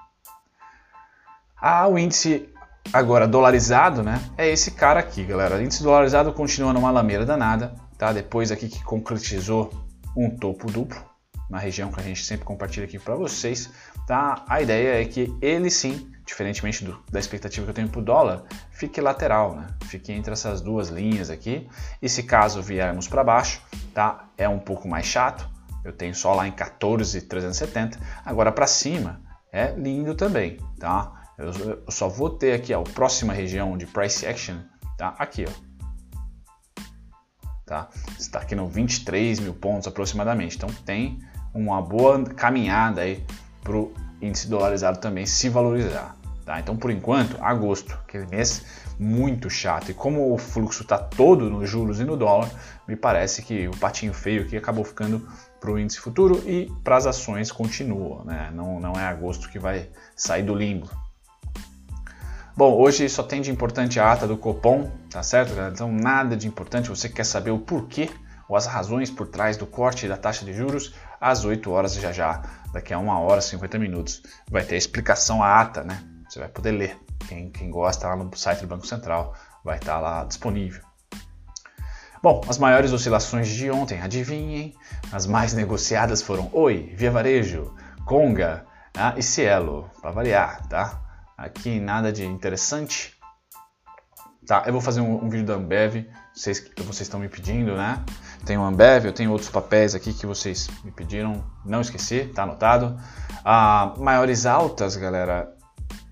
Ah, 1.59 1.87
o 1.87 1.97
índice 1.97 2.47
Agora, 2.93 3.27
dolarizado, 3.27 4.01
né? 4.01 4.21
É 4.37 4.47
esse 4.49 4.71
cara 4.71 4.99
aqui, 4.99 5.23
galera. 5.23 5.61
Índice 5.61 5.83
dolarizado 5.83 6.31
continua 6.31 6.71
numa 6.71 6.89
lameira 6.89 7.25
danada, 7.25 7.75
tá? 7.97 8.13
Depois 8.13 8.51
aqui 8.51 8.69
que 8.69 8.83
concretizou 8.83 9.71
um 10.15 10.35
topo 10.35 10.71
duplo, 10.71 10.97
na 11.49 11.59
região 11.59 11.91
que 11.91 11.99
a 11.99 12.03
gente 12.03 12.23
sempre 12.23 12.45
compartilha 12.45 12.85
aqui 12.85 12.97
para 12.97 13.15
vocês, 13.15 13.69
tá? 14.07 14.43
A 14.47 14.61
ideia 14.61 15.01
é 15.01 15.05
que 15.05 15.35
ele 15.41 15.69
sim, 15.69 16.11
diferentemente 16.25 16.83
do, 16.83 16.97
da 17.11 17.19
expectativa 17.19 17.65
que 17.65 17.69
eu 17.71 17.75
tenho 17.75 17.89
para 17.89 17.99
o 17.99 18.03
dólar, 18.03 18.43
fique 18.71 18.99
lateral, 19.01 19.55
né? 19.55 19.67
Fique 19.85 20.11
entre 20.11 20.33
essas 20.33 20.61
duas 20.61 20.87
linhas 20.89 21.29
aqui. 21.29 21.67
E 22.01 22.09
se 22.09 22.23
caso 22.23 22.61
viermos 22.61 23.07
para 23.07 23.23
baixo, 23.23 23.61
tá? 23.93 24.25
É 24.37 24.47
um 24.47 24.59
pouco 24.59 24.87
mais 24.87 25.05
chato. 25.05 25.47
Eu 25.83 25.93
tenho 25.93 26.15
só 26.15 26.33
lá 26.33 26.47
em 26.47 26.51
14,370. 26.51 27.99
Agora 28.25 28.51
para 28.51 28.67
cima 28.67 29.21
é 29.51 29.71
lindo 29.71 30.15
também, 30.15 30.57
tá? 30.79 31.16
Eu, 31.37 31.83
só 31.89 32.09
vou 32.09 32.29
ter 32.29 32.53
aqui 32.53 32.73
a 32.73 32.81
próxima 32.81 33.31
região 33.31 33.77
de 33.77 33.85
price 33.85 34.25
action, 34.25 34.57
tá? 34.97 35.15
Aqui, 35.19 35.45
ó. 35.47 35.67
Tá? 37.65 37.89
Está 38.17 38.39
aqui 38.39 38.55
no 38.55 38.67
23 38.67 39.39
mil 39.39 39.53
pontos 39.53 39.87
aproximadamente. 39.87 40.55
Então 40.55 40.69
tem 40.85 41.19
uma 41.53 41.81
boa 41.81 42.23
caminhada 42.23 43.01
aí 43.01 43.23
para 43.61 43.75
o 43.75 43.93
índice 44.21 44.47
dolarizado 44.47 44.99
também 44.99 45.25
se 45.25 45.49
valorizar. 45.49 46.15
Tá? 46.45 46.61
Então, 46.61 46.77
por 46.77 46.89
enquanto, 46.89 47.37
agosto, 47.41 47.93
aquele 47.93 48.25
mês 48.27 48.65
muito 48.97 49.49
chato. 49.49 49.91
E 49.91 49.93
como 49.93 50.33
o 50.33 50.37
fluxo 50.37 50.83
está 50.83 50.97
todo 50.97 51.49
nos 51.49 51.69
juros 51.69 51.99
e 51.99 52.05
no 52.05 52.15
dólar, 52.15 52.49
me 52.87 52.95
parece 52.95 53.41
que 53.41 53.67
o 53.67 53.77
patinho 53.77 54.13
feio 54.13 54.43
aqui 54.43 54.55
acabou 54.55 54.85
ficando 54.85 55.27
para 55.59 55.69
o 55.69 55.77
índice 55.77 55.99
futuro 55.99 56.41
e 56.47 56.71
para 56.85 56.95
as 56.95 57.05
ações 57.05 57.51
continua. 57.51 58.23
Né? 58.23 58.49
Não, 58.55 58.79
não 58.79 58.93
é 58.93 59.03
agosto 59.03 59.49
que 59.49 59.59
vai 59.59 59.89
sair 60.15 60.43
do 60.43 60.55
limbo. 60.55 60.89
Bom, 62.57 62.75
hoje 62.75 63.07
só 63.07 63.21
tem 63.21 63.39
de 63.39 63.51
importante 63.51 63.99
a 63.99 64.11
ata 64.11 64.27
do 64.27 64.35
Copom, 64.35 64.89
tá 65.11 65.21
certo? 65.21 65.49
Galera? 65.49 65.71
Então 65.71 65.91
nada 65.91 66.35
de 66.35 66.47
importante, 66.47 66.89
você 66.89 67.07
quer 67.07 67.23
saber 67.23 67.51
o 67.51 67.59
porquê 67.59 68.09
ou 68.49 68.55
as 68.55 68.65
razões 68.65 69.11
por 69.11 69.27
trás 69.27 69.57
do 69.57 69.67
corte 69.67 70.07
da 70.07 70.17
taxa 70.17 70.43
de 70.43 70.51
juros, 70.53 70.95
às 71.21 71.45
8 71.45 71.69
horas 71.69 71.93
já 71.93 72.11
já, 72.11 72.41
daqui 72.73 72.91
a 72.91 72.97
uma 72.97 73.19
hora, 73.19 73.41
50 73.41 73.77
minutos, 73.77 74.23
vai 74.49 74.63
ter 74.63 74.73
a 74.73 74.77
explicação 74.79 75.43
a 75.43 75.61
ata, 75.61 75.83
né? 75.83 76.03
Você 76.27 76.39
vai 76.39 76.47
poder 76.47 76.71
ler. 76.71 76.97
Quem, 77.27 77.51
quem 77.51 77.69
gosta 77.69 78.07
lá 78.07 78.15
no 78.15 78.35
site 78.35 78.61
do 78.61 78.67
Banco 78.67 78.87
Central 78.87 79.35
vai 79.63 79.77
estar 79.77 79.99
lá 79.99 80.23
disponível. 80.23 80.81
Bom, 82.23 82.41
as 82.49 82.57
maiores 82.57 82.91
oscilações 82.91 83.49
de 83.49 83.69
ontem, 83.69 84.01
adivinhem, 84.01 84.73
as 85.11 85.27
mais 85.27 85.53
negociadas 85.53 86.23
foram 86.23 86.49
Oi, 86.51 86.91
Via 86.95 87.11
Varejo, 87.11 87.75
Conga 88.03 88.65
ah, 88.97 89.13
e 89.15 89.21
Cielo, 89.21 89.91
para 90.01 90.09
variar, 90.09 90.67
tá? 90.67 91.06
Aqui 91.37 91.79
nada 91.79 92.11
de 92.11 92.25
interessante. 92.25 93.15
Tá, 94.45 94.63
eu 94.65 94.71
vou 94.71 94.81
fazer 94.81 95.01
um, 95.01 95.25
um 95.25 95.29
vídeo 95.29 95.45
da 95.45 95.55
Ambev, 95.55 96.05
vocês, 96.33 96.63
vocês 96.77 97.01
estão 97.01 97.19
me 97.19 97.27
pedindo, 97.27 97.75
né? 97.75 98.03
Tem 98.45 98.57
o 98.57 98.63
Ambev, 98.63 99.05
eu 99.05 99.13
tenho 99.13 99.31
outros 99.31 99.49
papéis 99.49 99.93
aqui 99.93 100.13
que 100.13 100.25
vocês 100.25 100.69
me 100.85 100.91
pediram, 100.91 101.43
não 101.65 101.81
esqueci, 101.81 102.31
tá 102.33 102.43
anotado. 102.43 102.97
Ah, 103.43 103.93
maiores 103.97 104.45
altas, 104.45 104.95
galera, 104.95 105.53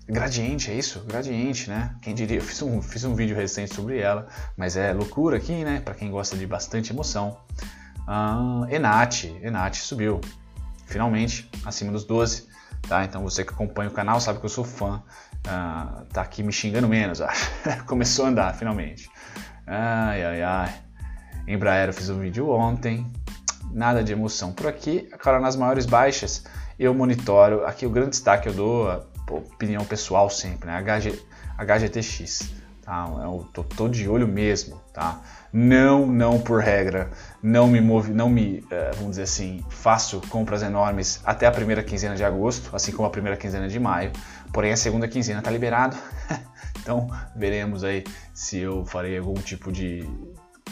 Gradiente, 0.08 0.70
é 0.70 0.74
isso? 0.74 1.00
Gradiente, 1.00 1.68
né? 1.68 1.96
Quem 2.00 2.14
diria? 2.14 2.36
Eu 2.36 2.42
fiz 2.42 2.62
um, 2.62 2.80
fiz 2.80 3.02
um 3.02 3.16
vídeo 3.16 3.34
recente 3.34 3.74
sobre 3.74 3.98
ela, 3.98 4.28
mas 4.56 4.76
é 4.76 4.92
loucura 4.92 5.36
aqui, 5.36 5.64
né? 5.64 5.80
Para 5.80 5.94
quem 5.94 6.12
gosta 6.12 6.36
de 6.36 6.46
bastante 6.46 6.92
emoção. 6.92 7.40
Ah, 8.06 8.64
Enat, 8.70 9.24
Enat 9.42 9.78
subiu, 9.78 10.20
finalmente, 10.86 11.50
acima 11.64 11.90
dos 11.90 12.04
12. 12.04 12.46
Tá? 12.88 13.04
Então 13.04 13.22
você 13.22 13.44
que 13.44 13.52
acompanha 13.52 13.90
o 13.90 13.92
canal 13.92 14.20
sabe 14.20 14.38
que 14.38 14.46
eu 14.46 14.50
sou 14.50 14.64
fã. 14.64 15.02
Uh, 15.46 16.04
tá 16.06 16.22
aqui 16.22 16.42
me 16.42 16.52
xingando 16.52 16.88
menos, 16.88 17.20
acho. 17.22 17.50
Começou 17.86 18.26
a 18.26 18.28
andar, 18.28 18.54
finalmente. 18.54 19.10
Ai, 19.66 20.24
ai, 20.24 20.42
ai. 20.42 20.74
Embraer 21.46 21.88
eu 21.88 21.92
fiz 21.92 22.08
um 22.08 22.18
vídeo 22.20 22.50
ontem. 22.50 23.10
Nada 23.72 24.02
de 24.02 24.12
emoção 24.12 24.52
por 24.52 24.66
aqui. 24.66 25.08
Agora 25.12 25.40
nas 25.40 25.56
maiores 25.56 25.86
baixas 25.86 26.44
eu 26.78 26.94
monitoro. 26.94 27.64
Aqui 27.66 27.86
o 27.86 27.90
grande 27.90 28.10
destaque 28.10 28.48
eu 28.48 28.54
dou, 28.54 28.90
a 28.90 29.04
opinião 29.30 29.84
pessoal 29.84 30.30
sempre, 30.30 30.68
né? 30.68 30.80
HG, 30.80 31.20
HGTX. 31.58 32.52
Tá? 32.82 33.08
Eu 33.22 33.48
tô, 33.52 33.64
tô 33.64 33.88
de 33.88 34.08
olho 34.08 34.28
mesmo, 34.28 34.80
tá? 34.92 35.20
Não, 35.58 36.06
não 36.06 36.38
por 36.38 36.60
regra, 36.60 37.10
não 37.42 37.66
me 37.66 37.80
move, 37.80 38.12
não 38.12 38.28
me, 38.28 38.58
uh, 38.58 38.94
vamos 38.96 39.12
dizer 39.12 39.22
assim, 39.22 39.64
faço 39.70 40.20
compras 40.28 40.62
enormes 40.62 41.18
até 41.24 41.46
a 41.46 41.50
primeira 41.50 41.82
quinzena 41.82 42.14
de 42.14 42.22
agosto, 42.22 42.76
assim 42.76 42.92
como 42.92 43.08
a 43.08 43.10
primeira 43.10 43.38
quinzena 43.38 43.66
de 43.66 43.80
maio. 43.80 44.12
Porém, 44.52 44.70
a 44.70 44.76
segunda 44.76 45.08
quinzena 45.08 45.38
está 45.38 45.50
liberado, 45.50 45.96
então 46.78 47.08
veremos 47.34 47.84
aí 47.84 48.04
se 48.34 48.58
eu 48.58 48.84
farei 48.84 49.16
algum 49.16 49.32
tipo 49.32 49.72
de, 49.72 50.06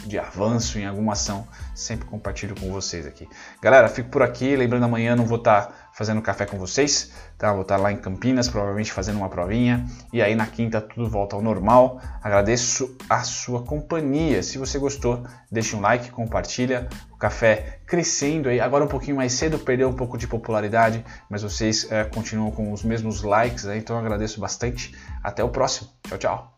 de 0.07 0.19
avanço 0.19 0.79
em 0.79 0.85
alguma 0.85 1.13
ação, 1.13 1.47
sempre 1.73 2.05
compartilho 2.05 2.55
com 2.59 2.71
vocês 2.71 3.05
aqui. 3.05 3.27
Galera, 3.61 3.87
fico 3.87 4.09
por 4.09 4.21
aqui, 4.21 4.55
lembrando 4.55 4.83
amanhã 4.83 5.15
não 5.15 5.25
vou 5.25 5.37
estar 5.37 5.67
tá 5.67 5.73
fazendo 5.95 6.21
café 6.21 6.45
com 6.45 6.57
vocês, 6.57 7.11
tá? 7.37 7.53
Vou 7.53 7.61
estar 7.61 7.77
tá 7.77 7.81
lá 7.81 7.91
em 7.91 7.97
Campinas, 7.97 8.49
provavelmente 8.49 8.91
fazendo 8.91 9.17
uma 9.17 9.29
provinha, 9.29 9.85
e 10.11 10.21
aí 10.21 10.35
na 10.35 10.45
quinta 10.45 10.81
tudo 10.81 11.09
volta 11.09 11.35
ao 11.35 11.41
normal. 11.41 12.01
Agradeço 12.21 12.97
a 13.09 13.23
sua 13.23 13.63
companhia. 13.63 14.43
Se 14.43 14.57
você 14.57 14.77
gostou, 14.77 15.23
deixe 15.49 15.75
um 15.75 15.81
like, 15.81 16.11
compartilha. 16.11 16.87
O 17.11 17.17
café 17.17 17.79
crescendo 17.87 18.49
aí, 18.49 18.59
agora 18.59 18.83
um 18.83 18.89
pouquinho 18.89 19.15
mais 19.15 19.33
cedo, 19.33 19.57
perdeu 19.57 19.87
um 19.87 19.93
pouco 19.93 20.17
de 20.17 20.27
popularidade, 20.27 21.03
mas 21.29 21.43
vocês 21.43 21.89
é, 21.89 22.03
continuam 22.03 22.51
com 22.51 22.73
os 22.73 22.83
mesmos 22.83 23.23
likes, 23.23 23.63
né? 23.63 23.77
então 23.77 23.97
agradeço 23.97 24.39
bastante. 24.39 24.93
Até 25.23 25.43
o 25.43 25.49
próximo. 25.49 25.89
Tchau, 26.03 26.17
tchau. 26.17 26.54